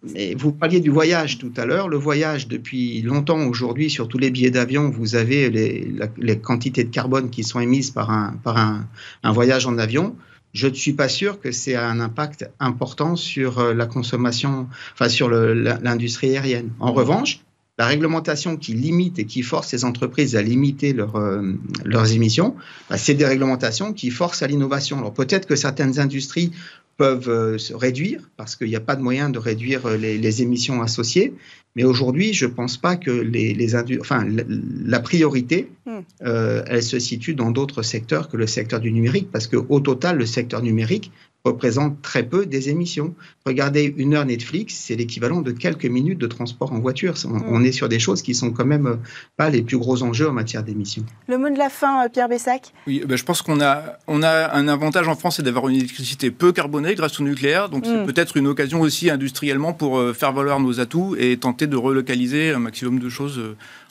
[0.03, 1.89] Mais vous parliez du voyage tout à l'heure.
[1.89, 6.83] Le voyage, depuis longtemps aujourd'hui, sur tous les billets d'avion, vous avez les, les, quantités
[6.83, 8.87] de carbone qui sont émises par un,
[9.23, 10.15] voyage en avion.
[10.53, 15.09] Je ne suis pas sûr que c'est un impact important sur euh, la consommation, enfin
[15.09, 16.71] sur l'industrie aérienne.
[16.79, 17.41] En revanche,
[17.77, 21.53] la réglementation qui limite et qui force ces entreprises à limiter euh,
[21.85, 22.55] leurs émissions,
[22.89, 24.97] bah, c'est des réglementations qui forcent à l'innovation.
[24.97, 26.51] Alors peut-être que certaines industries
[26.97, 30.41] peuvent euh, se réduire parce qu'il n'y a pas de moyen de réduire euh, les,
[30.41, 31.33] émissions associées.
[31.75, 35.99] Mais aujourd'hui, je ne pense pas que les, les enfin, la, priorité, hmm.
[36.23, 40.17] euh, elle se situe dans d'autres secteurs que le secteur du numérique, parce qu'au total,
[40.17, 41.11] le secteur numérique
[41.47, 43.15] représente très peu des émissions.
[43.45, 47.15] Regardez une heure Netflix, c'est l'équivalent de quelques minutes de transport en voiture.
[47.25, 47.65] On, mm.
[47.65, 48.95] est sur des choses qui sont quand même euh,
[49.37, 51.05] pas les plus gros enjeux en matière d'émissions.
[51.27, 52.73] Le mot de la fin, euh, Pierre Bessac?
[52.85, 55.77] Oui, ben je pense qu'on a, on a un avantage en France, c'est d'avoir une
[55.77, 57.69] électricité peu carbonée grâce au nucléaire.
[57.69, 58.05] Donc c'est mm.
[58.05, 62.51] peut-être une occasion aussi industriellement pour euh, faire valoir nos atouts et tenter de relocaliser
[62.51, 63.41] un maximum de choses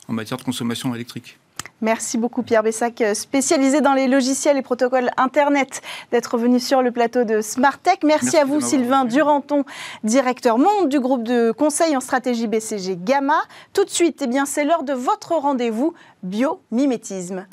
[0.07, 1.37] en matière de consommation électrique.
[1.81, 6.91] Merci beaucoup Pierre Bessac, spécialisé dans les logiciels et protocoles Internet, d'être venu sur le
[6.91, 8.03] plateau de Smartech.
[8.03, 9.63] Merci, Merci à vous Sylvain Duranton,
[10.03, 13.41] directeur monde du groupe de conseil en stratégie BCG Gamma.
[13.73, 17.45] Tout de suite, eh bien, c'est l'heure de votre rendez-vous biomimétisme.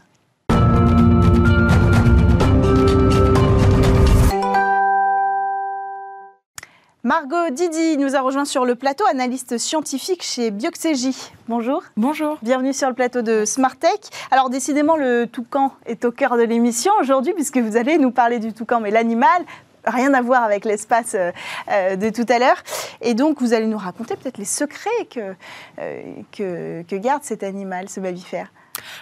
[7.04, 11.32] Margot Didi nous a rejoint sur le plateau, analyste scientifique chez Bioxégie.
[11.48, 11.82] Bonjour.
[11.98, 12.38] Bonjour.
[12.40, 14.08] Bienvenue sur le plateau de Smartech.
[14.30, 18.38] Alors décidément, le toucan est au cœur de l'émission aujourd'hui puisque vous allez nous parler
[18.38, 19.44] du toucan, mais l'animal,
[19.84, 21.30] rien à voir avec l'espace euh,
[21.70, 22.62] euh, de tout à l'heure.
[23.02, 25.34] Et donc, vous allez nous raconter peut-être les secrets que,
[25.80, 28.48] euh, que, que garde cet animal, ce mammifère.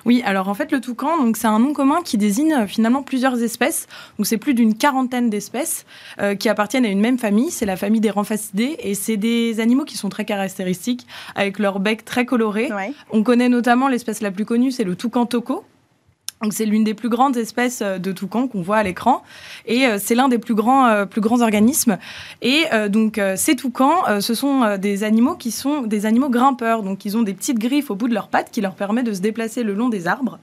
[0.05, 3.03] Oui, alors en fait, le toucan, donc c'est un nom commun qui désigne euh, finalement
[3.03, 3.87] plusieurs espèces.
[4.19, 5.87] Donc c'est plus d'une quarantaine d'espèces
[6.21, 7.51] euh, qui appartiennent à une même famille.
[7.51, 11.81] C'est la famille des ramphacidés et c'est des animaux qui sont très caractéristiques avec leur
[11.81, 12.69] bec très coloré.
[13.11, 15.65] On connaît notamment l'espèce la plus connue, c'est le toucan toco.
[16.50, 19.22] C'est l'une des plus grandes espèces de toucans qu'on voit à l'écran
[19.66, 21.98] et c'est l'un des plus grands, plus grands organismes.
[22.40, 26.83] Et donc ces toucans, ce sont des animaux qui sont des animaux grimpeurs.
[26.83, 29.12] Donc ils ont des petites griffes au bout de leurs pattes qui leur permettent de
[29.12, 30.38] se déplacer le long des arbres.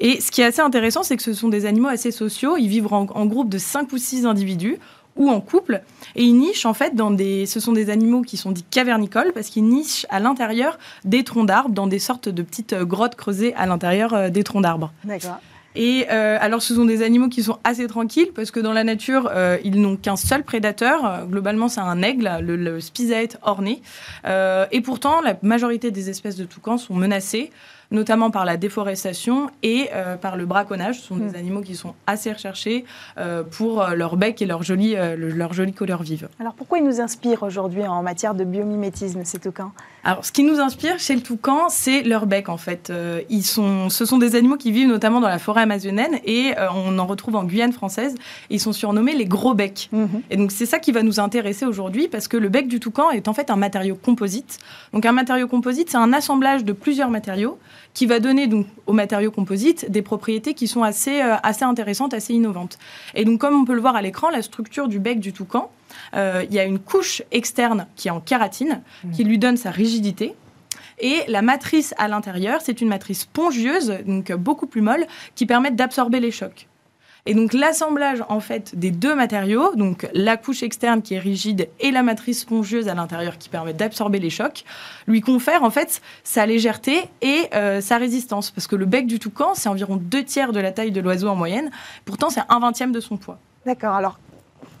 [0.00, 2.56] Et ce qui est assez intéressant, c'est que ce sont des animaux assez sociaux.
[2.56, 4.78] Ils vivent en, en groupe de 5 ou 6 individus
[5.18, 5.82] ou en couple.
[6.16, 7.44] Et ils nichent en fait dans des.
[7.44, 11.46] Ce sont des animaux qui sont dits cavernicoles parce qu'ils nichent à l'intérieur des troncs
[11.46, 14.92] d'arbres, dans des sortes de petites euh, grottes creusées à l'intérieur euh, des troncs d'arbres.
[15.04, 15.38] D'accord.
[15.74, 18.82] Et euh, alors, ce sont des animaux qui sont assez tranquilles parce que dans la
[18.82, 19.30] nature,
[19.62, 21.26] ils n'ont qu'un seul prédateur.
[21.28, 22.78] globalement, c'est un aigle, le, le
[23.42, 23.82] orné.
[24.24, 27.52] et pourtant, la majorité des espèces de toucans sont menacées
[27.90, 31.00] notamment par la déforestation et euh, par le braconnage.
[31.00, 31.36] Ce sont des mm.
[31.36, 32.84] animaux qui sont assez recherchés
[33.16, 36.28] euh, pour euh, leur bec et leur jolie, leur jolie couleur vive.
[36.40, 39.72] Alors pourquoi ils nous inspirent aujourd'hui en matière de biomimétisme, ces toucans?
[40.04, 42.92] Alors ce qui nous inspire chez le toucan, c'est leur bec en fait.
[43.28, 46.98] ils sont, ce sont des animaux qui vivent notamment dans la forêt amazonienne et on
[46.98, 48.14] en retrouve en Guyane française.
[48.50, 49.90] Ils sont surnommés les gros becs.
[49.92, 50.22] Mm-hmm.
[50.30, 53.10] Et donc c'est ça qui va nous intéresser aujourd'hui parce que le bec du toucan
[53.10, 54.58] est en fait un matériau composite.
[54.92, 57.58] Donc un matériau composite, c'est un assemblage de plusieurs matériaux
[57.98, 62.14] qui va donner donc aux matériaux composites des propriétés qui sont assez, euh, assez intéressantes,
[62.14, 62.78] assez innovantes.
[63.16, 65.72] Et donc, comme on peut le voir à l'écran, la structure du bec du toucan,
[66.14, 69.10] euh, il y a une couche externe qui est en kératine, mmh.
[69.10, 70.36] qui lui donne sa rigidité.
[71.00, 75.72] Et la matrice à l'intérieur, c'est une matrice spongieuse, donc beaucoup plus molle, qui permet
[75.72, 76.68] d'absorber les chocs.
[77.28, 81.68] Et donc l'assemblage en fait des deux matériaux, donc la couche externe qui est rigide
[81.78, 84.64] et la matrice spongieuse à l'intérieur qui permet d'absorber les chocs,
[85.06, 88.50] lui confère en fait sa légèreté et euh, sa résistance.
[88.50, 91.28] Parce que le bec du toucan, c'est environ deux tiers de la taille de l'oiseau
[91.28, 91.70] en moyenne.
[92.06, 93.38] Pourtant, c'est un vingtième de son poids.
[93.66, 93.94] D'accord.
[93.94, 94.18] Alors,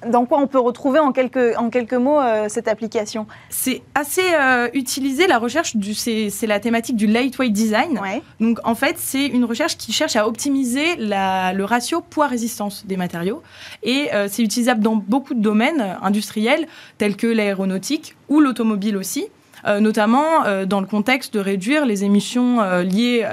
[0.06, 4.34] dans quoi on peut retrouver en quelques, en quelques mots euh, cette application C'est assez
[4.34, 8.00] euh, utilisé, la recherche, c'est la thématique du lightweight design.
[8.40, 12.96] Donc en fait, c'est une recherche qui cherche à optimiser la, le ratio poids-résistance des
[12.96, 13.42] matériaux.
[13.82, 16.66] Et euh, c'est utilisable dans beaucoup de domaines industriels,
[16.98, 19.26] tels que l'aéronautique ou l'automobile aussi.
[19.66, 23.26] Euh, notamment euh, dans le contexte de réduire les émissions euh, liées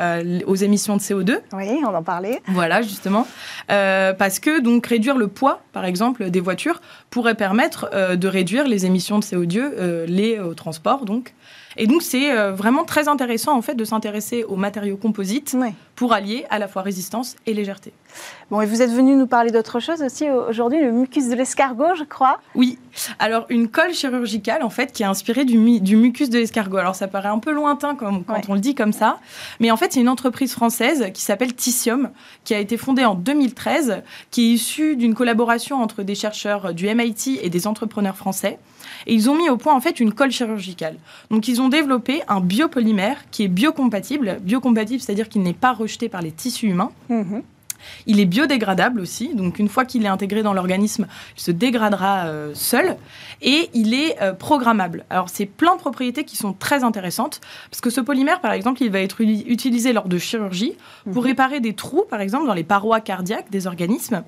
[0.47, 1.39] aux émissions de CO2.
[1.53, 2.41] Oui, on en parlait.
[2.47, 3.27] Voilà, justement.
[3.67, 8.85] parce que donc réduire le poids, par exemple, des voitures pourrait permettre de réduire les
[8.85, 11.33] émissions de CO2 liées au transport, donc.
[11.77, 15.55] Et donc, c'est vraiment très intéressant, en fait, de s'intéresser aux matériaux composites
[15.95, 17.93] pour allier à la fois résistance et légèreté.
[18.51, 21.95] Bon, et vous êtes venu nous parler d'autre chose aussi aujourd'hui, le mucus de l'escargot,
[21.97, 22.39] je crois.
[22.53, 22.77] Oui.
[23.19, 26.77] Alors, une colle chirurgicale, en fait, qui est inspirée du, du mucus de l'escargot.
[26.77, 29.19] Alors, ça paraît un peu lointain quand on le dit comme ça.
[29.59, 32.11] Mais en fait, c'est une entreprise française qui s'appelle Tissium,
[32.43, 36.93] qui a été fondée en 2013, qui est issue d'une collaboration entre des chercheurs du
[36.93, 38.59] MIT et des entrepreneurs français.
[39.07, 40.95] Et ils ont mis au point en fait une colle chirurgicale.
[41.29, 44.37] Donc ils ont développé un biopolymère qui est biocompatible.
[44.41, 46.91] Biocompatible, c'est-à-dire qu'il n'est pas rejeté par les tissus humains.
[47.09, 47.43] Mhm.
[48.07, 51.05] Il est biodégradable aussi, donc une fois qu'il est intégré dans l'organisme,
[51.37, 52.97] il se dégradera euh, seul.
[53.43, 55.05] Et il est euh, programmable.
[55.11, 58.81] Alors c'est plein de propriétés qui sont très intéressantes, parce que ce polymère, par exemple,
[58.81, 61.27] il va être utilisé lors de chirurgie pour mhm.
[61.27, 64.23] réparer des trous, par exemple, dans les parois cardiaques des organismes.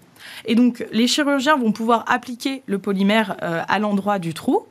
[0.45, 4.65] Et donc, les chirurgiens vont pouvoir appliquer le polymère euh, à l'endroit du trou.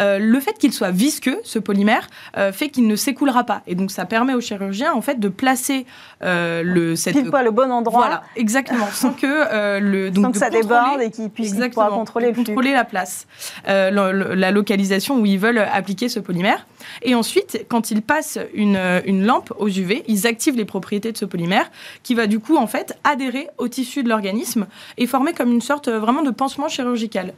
[0.00, 3.62] Euh, le fait qu'il soit visqueux, ce polymère, euh, fait qu'il ne s'écoulera pas.
[3.66, 5.86] Et donc, ça permet au chirurgien, en fait, de placer
[6.20, 6.94] le...
[6.96, 7.14] Cette...
[7.14, 8.00] Pile pas le bon endroit.
[8.00, 8.86] Voilà, exactement.
[8.92, 10.10] sans que le...
[10.10, 13.26] Donc, sans que ça déborde et qu'il puisse contrôler, contrôler la place,
[13.66, 16.66] la, localisation où ils veulent appliquer ce polymère.
[17.02, 21.16] Et ensuite, quand ils passent une, une lampe aux UV, ils activent les propriétés de
[21.16, 21.70] ce polymère
[22.02, 24.66] qui va du coup, en fait, adhérer au tissu de l'organisme
[24.98, 27.34] et former comme une sorte euh, vraiment de pansement chirurgical.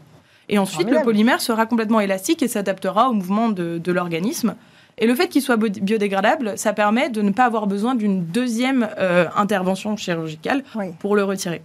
[0.48, 4.54] Et ensuite, le polymère sera complètement élastique et s'adaptera au mouvement de, l'organisme.
[4.98, 8.88] Et le fait qu'il soit biodégradable, ça permet de ne pas avoir besoin d'une deuxième
[8.98, 10.62] euh, intervention chirurgicale
[11.00, 11.62] pour le retirer.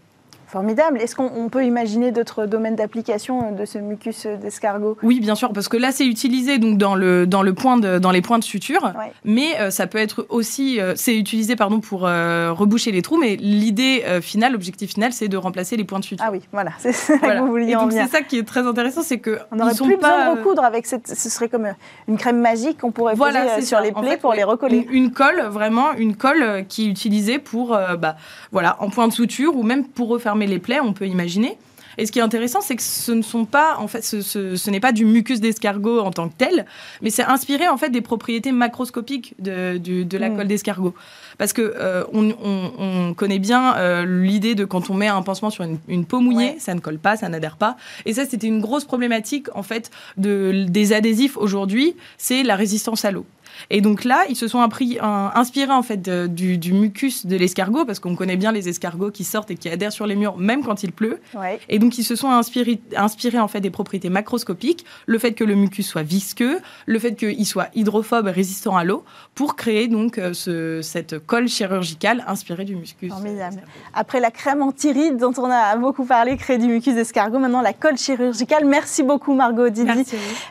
[0.49, 0.99] Formidable.
[0.99, 4.97] Est-ce qu'on peut imaginer d'autres domaines d'application de ce mucus d'escargot?
[5.03, 7.99] Oui, bien sûr, parce que là, c'est utilisé donc dans le dans le point de,
[7.99, 8.91] dans les points de suture,
[9.23, 13.17] mais euh, ça peut être aussi euh, c'est utilisé pardon pour euh, reboucher les trous,
[13.17, 16.25] mais l'idée finale, l'objectif final, c'est de remplacer les points de suture.
[16.27, 19.03] Ah oui, voilà, c'est ça que vous vouliez donc c'est ça qui est très intéressant,
[19.03, 21.67] c'est que on n'aurait plus besoin de recoudre avec cette, ce serait comme
[22.07, 24.87] une crème magique qu'on pourrait voilà, poser sur les plaies pour les recoller.
[24.89, 28.15] Une, colle, vraiment une colle qui est utilisée pour bah
[28.51, 31.57] voilà en point de suture ou même pour refermer les plaies, on peut imaginer.
[31.99, 34.79] Et ce qui est intéressant, c'est que ce ne sont pas, en fait, ce, n'est
[34.79, 36.65] pas du mucus d'escargot en tant que tel,
[37.01, 40.37] mais c'est inspiré en fait des propriétés macroscopiques de, la mm.
[40.37, 40.95] colle d'escargot.
[41.37, 45.65] Parce que euh, on, connaît bien euh, l'idée de quand on met un pansement sur
[45.89, 47.75] une, peau mouillée, ça ne colle pas, ça n'adhère pas.
[48.05, 53.03] Et ça, c'était une grosse problématique en fait de, des adhésifs aujourd'hui, c'est la résistance
[53.03, 53.25] à l'eau.
[53.69, 58.15] Et donc là, ils se sont inspirés en fait du, mucus de l'escargot, parce qu'on
[58.15, 60.91] connaît bien les escargots qui sortent et qui adhèrent sur les murs, même quand il
[60.91, 61.19] pleut.
[61.67, 65.43] Et donc ils se sont inspirés, inspirés en fait des propriétés macroscopiques, le fait que
[65.43, 69.03] le mucus soit visqueux, le fait qu'il soit hydrophobe et résistant à l'eau,
[69.35, 73.11] pour créer donc euh, ce, cette colle chirurgicale inspirée du mucus.
[73.11, 73.61] Formidable.
[73.93, 77.73] Après la crème anti-rides dont on a beaucoup parlé, créée du mucus d'escargot, maintenant la
[77.73, 78.65] colle chirurgicale.
[78.65, 80.05] Merci beaucoup Margot Didi,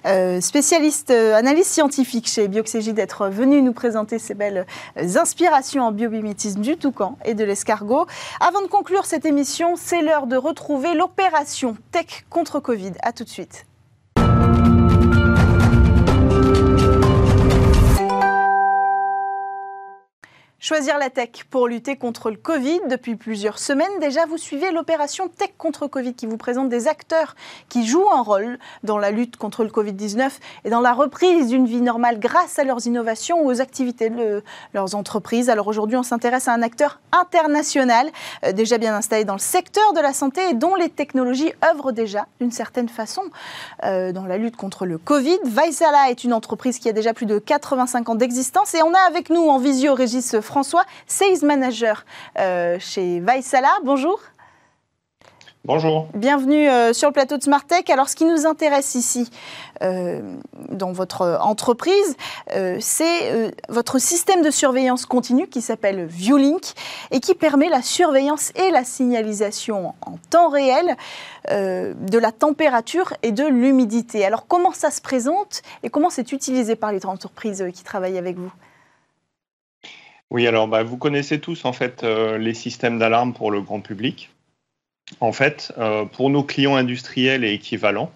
[0.06, 5.92] euh, spécialiste euh, analyse scientifique chez Bioxégie, d'être venue nous présenter ces belles inspirations en
[5.92, 8.06] biomimétisme du toucan et de l'escargot.
[8.40, 12.94] Avant de conclure cette émission, c'est l'heure de retrouver l'opération Tech contre Covid.
[13.02, 13.67] A tout de suite.
[20.60, 22.80] Choisir la tech pour lutter contre le Covid.
[22.90, 27.36] Depuis plusieurs semaines déjà, vous suivez l'opération Tech contre Covid qui vous présente des acteurs
[27.68, 30.32] qui jouent un rôle dans la lutte contre le Covid-19
[30.64, 34.42] et dans la reprise d'une vie normale grâce à leurs innovations ou aux activités de
[34.74, 35.48] leurs entreprises.
[35.48, 38.10] Alors aujourd'hui, on s'intéresse à un acteur international
[38.44, 41.92] euh, déjà bien installé dans le secteur de la santé et dont les technologies œuvrent
[41.92, 43.22] déjà d'une certaine façon
[43.84, 45.38] euh, dans la lutte contre le Covid.
[45.44, 49.06] Vaisala est une entreprise qui a déjà plus de 85 ans d'existence et on a
[49.06, 52.04] avec nous en visio Régis François, Sales Manager
[52.38, 53.68] euh, chez Vaisala.
[53.84, 54.18] Bonjour.
[55.64, 56.08] Bonjour.
[56.14, 57.90] Bienvenue euh, sur le plateau de Smartech.
[57.90, 59.28] Alors, ce qui nous intéresse ici,
[59.82, 60.22] euh,
[60.70, 62.16] dans votre entreprise,
[62.80, 66.72] c'est votre système de surveillance continue qui s'appelle ViewLink
[67.10, 70.96] et qui permet la surveillance et la signalisation en temps réel
[71.50, 74.24] de la température et de l'humidité.
[74.24, 78.38] Alors, comment ça se présente et comment c'est utilisé par les entreprises qui travaillent avec
[78.38, 78.52] vous?
[80.30, 83.80] Oui, alors bah, vous connaissez tous en fait euh, les systèmes d'alarme pour le grand
[83.80, 84.30] public.
[85.20, 88.12] En fait, euh, pour nos clients industriels et équivalents,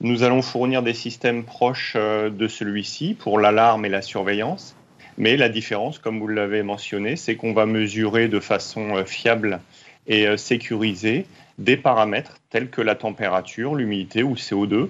[0.00, 4.74] nous allons fournir des systèmes proches euh, de celui-ci pour l'alarme et la surveillance.
[5.18, 9.60] Mais la différence, comme vous l'avez mentionné, c'est qu'on va mesurer de façon fiable
[10.06, 11.26] et sécurisée
[11.58, 14.88] des paramètres tels que la température, l'humidité ou CO2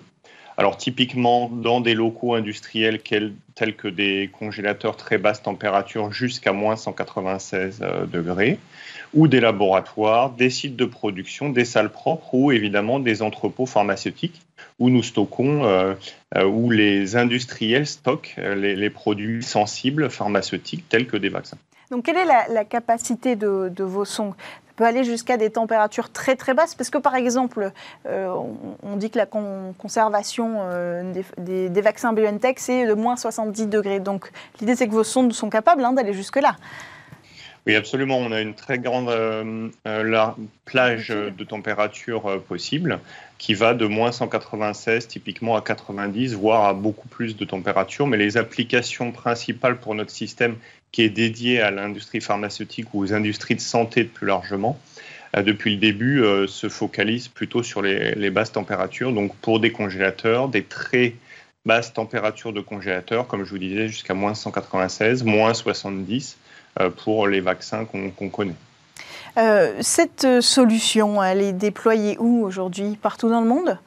[0.56, 6.76] alors typiquement dans des locaux industriels tels que des congélateurs très basse température jusqu'à moins
[6.76, 8.58] 196 euh, degrés,
[9.14, 14.40] ou des laboratoires, des sites de production, des salles propres ou évidemment des entrepôts pharmaceutiques
[14.78, 15.94] où nous stockons, euh,
[16.36, 21.58] euh, où les industriels stockent les, produits sensibles pharmaceutiques tels que des vaccins.
[21.90, 24.34] Donc, quelle est la, capacité de, de, vos sons
[24.84, 27.72] aller jusqu'à des températures très très basses parce que par exemple,
[28.06, 28.34] euh,
[28.82, 34.00] on, dit que la conservation euh, des, vaccins BioNTech c'est de moins 70 degrés.
[34.00, 34.30] Donc
[34.60, 36.56] l'idée c'est que vos sondes sont capables hein, d'aller jusque là.
[37.66, 38.18] Oui, absolument.
[38.18, 39.68] On a une très grande euh,
[40.64, 42.98] plage de température possible
[43.42, 48.06] qui va de moins 196 typiquement à 90, voire à beaucoup plus de température.
[48.06, 50.54] Mais les applications principales pour notre système
[50.92, 54.78] qui est dédié à l'industrie pharmaceutique ou aux industries de santé plus largement,
[55.36, 59.12] euh, depuis le début, euh, se focalise plutôt sur les, basses températures.
[59.12, 61.14] Donc pour des congélateurs, des très
[61.66, 66.36] basses températures de congélateurs, comme je vous disais, jusqu'à moins 196, moins 70
[66.78, 68.54] euh, pour les vaccins qu'on connaît.
[69.80, 72.98] Cette solution, elle est déployée où aujourd'hui?
[73.00, 73.78] Partout dans le monde?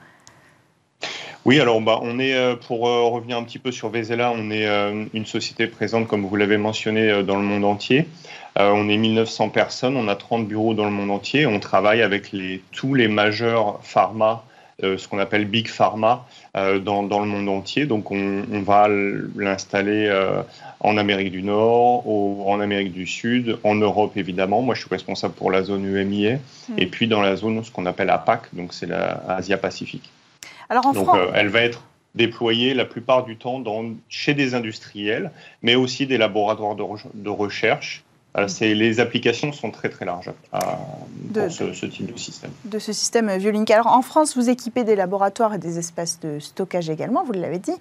[1.46, 4.50] Oui, alors bah, on est, euh, pour euh, revenir un petit peu sur Vezela, on
[4.50, 8.08] est euh, une société présente, comme vous l'avez mentionné, dans le monde entier.
[8.58, 11.46] on est 1900 personnes, on a 30 bureaux dans le monde entier.
[11.46, 12.32] On travaille avec
[12.72, 14.44] tous les majeurs pharma,
[14.82, 17.86] ce qu'on appelle Big Pharma, dans, dans, le monde entier.
[17.86, 20.10] Donc on, on va l'installer
[20.80, 24.62] en Amérique du Nord, en Amérique du Sud, en Europe évidemment.
[24.62, 26.36] Moi, je suis responsable pour la zone UMIA.
[26.70, 26.74] Hmm.
[26.78, 30.10] Et puis dans la zone, ce qu'on appelle APAC, donc c'est l'Asia-Pacifique.
[30.70, 31.84] Donc, euh, elle va être
[32.16, 38.04] déployée la plupart du temps dans, chez des industriels, mais aussi des laboratoires de, recherche.
[38.38, 40.60] Euh, les applications sont très très larges euh,
[41.34, 42.52] pour ce, type de système.
[42.66, 43.70] De ce système Violink.
[43.72, 47.60] Alors en France, vous équipez des laboratoires et des espaces de stockage également, vous l'avez
[47.60, 47.76] dit.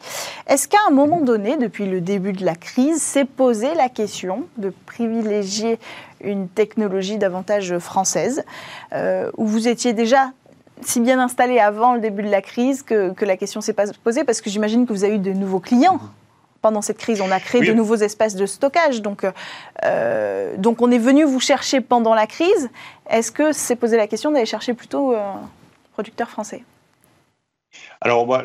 [0.46, 4.44] Est-ce qu'à un moment donné, depuis le début de la crise, s'est posé la question
[4.58, 5.78] de privilégier
[6.20, 8.44] une technologie davantage française,
[9.36, 10.32] où vous étiez déjà
[10.82, 14.24] si bien installé avant le début de la crise que, la question s'est pas posée?
[14.24, 16.00] Parce que j'imagine que vous avez eu de nouveaux clients.
[16.64, 19.02] Pendant cette crise, on a créé de nouveaux espaces de stockage.
[19.02, 19.26] Donc,
[19.84, 22.70] euh, donc, on est venu vous chercher pendant la crise.
[23.10, 25.18] Est-ce que c'est posé la question d'aller chercher plutôt euh,
[25.92, 26.62] producteur français?
[28.00, 28.42] Alors, bah,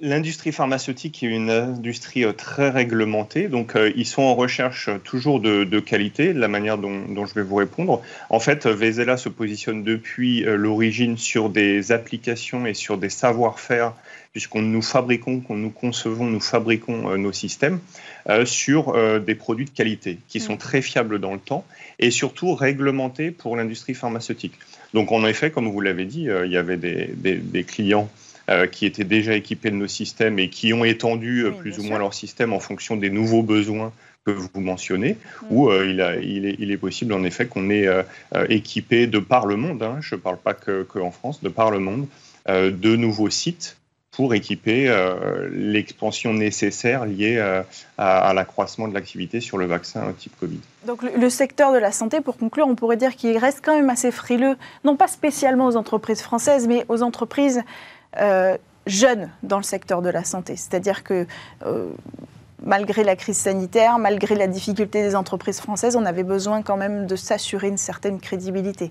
[0.00, 5.40] l'industrie pharmaceutique est une industrie euh, très réglementée, donc euh, ils sont en recherche toujours
[5.40, 8.02] de, qualité, de la manière dont, je vais vous répondre.
[8.28, 13.94] En fait, Vezela se positionne depuis euh, l'origine sur des applications et sur des savoir-faire,
[14.32, 17.80] puisqu'on nous fabriquons, qu'on nous concevons, nous fabriquons nos systèmes
[18.44, 20.58] sur des produits de qualité qui sont mm.
[20.58, 21.64] très fiables dans le temps
[21.98, 24.54] et surtout réglementés pour l'industrie pharmaceutique.
[24.94, 28.08] Donc, en effet, comme vous l'avez dit, il y avait des clients
[28.50, 31.84] euh, qui étaient déjà équipés de nos systèmes et qui ont étendu euh, plus ou
[31.84, 33.92] moins leur système en fonction des nouveaux besoins
[34.26, 35.46] que vous mentionnez, mm.
[35.50, 35.86] ou euh,
[36.20, 37.86] il, est, possible en effet qu'on ait
[38.48, 41.70] équipé de par le monde, hein, je ne parle pas que, en France, de par
[41.70, 42.06] le monde,
[42.48, 43.76] de nouveaux sites
[44.10, 44.92] pour équiper
[45.52, 47.38] l'expansion nécessaire liée
[47.96, 50.60] à, l'accroissement de l'activité sur le vaccin type Covid.
[50.86, 53.90] Donc le, secteur de la santé, pour conclure, on pourrait dire qu'il reste quand même
[53.90, 57.62] assez frileux, non pas spécialement aux entreprises françaises, mais aux entreprises
[58.18, 58.56] euh,
[58.86, 60.56] jeunes dans le secteur de la santé.
[60.56, 61.26] C'est-à-dire que
[61.64, 61.90] euh,
[62.62, 67.06] malgré la crise sanitaire, malgré la difficulté des entreprises françaises, on avait besoin quand même
[67.06, 68.90] de s'assurer une certaine crédibilité.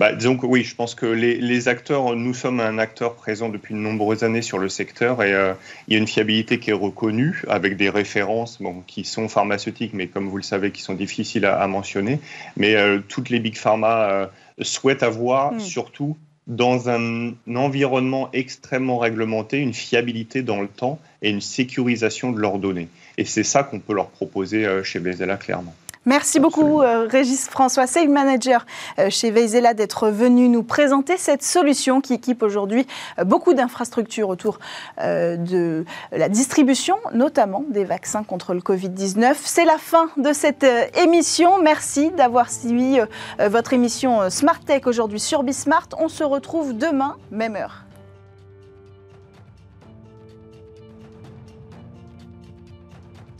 [0.00, 3.74] Bah, disons que oui, je pense que les, acteurs, nous sommes un acteur présent depuis
[3.74, 5.54] de nombreuses années sur le secteur et euh,
[5.86, 9.94] il y a une fiabilité qui est reconnue avec des références bon, qui sont pharmaceutiques,
[9.94, 12.18] mais comme vous le savez, qui sont difficiles à, mentionner.
[12.56, 12.74] Mais
[13.08, 15.60] toutes les big pharma souhaitent avoir hmm.
[15.60, 22.40] surtout dans un environnement extrêmement réglementé, une fiabilité dans le temps et une sécurisation de
[22.40, 22.88] leurs données.
[23.16, 25.74] Et c'est ça qu'on peut leur proposer euh, chez Bezella clairement.
[26.04, 28.66] Merci beaucoup, euh, Régis François, sales manager
[28.98, 32.88] euh, chez Veizela, d'être venu nous présenter cette solution qui équipe aujourd'hui
[33.20, 34.58] euh, beaucoup d'infrastructures autour
[34.98, 39.34] de la distribution, notamment des vaccins contre le Covid-19.
[39.44, 41.62] C'est la fin de cette émission.
[41.62, 42.98] Merci d'avoir suivi
[43.38, 45.88] votre émission Smart Tech aujourd'hui sur Bismart.
[45.98, 47.84] On se retrouve demain, même heure.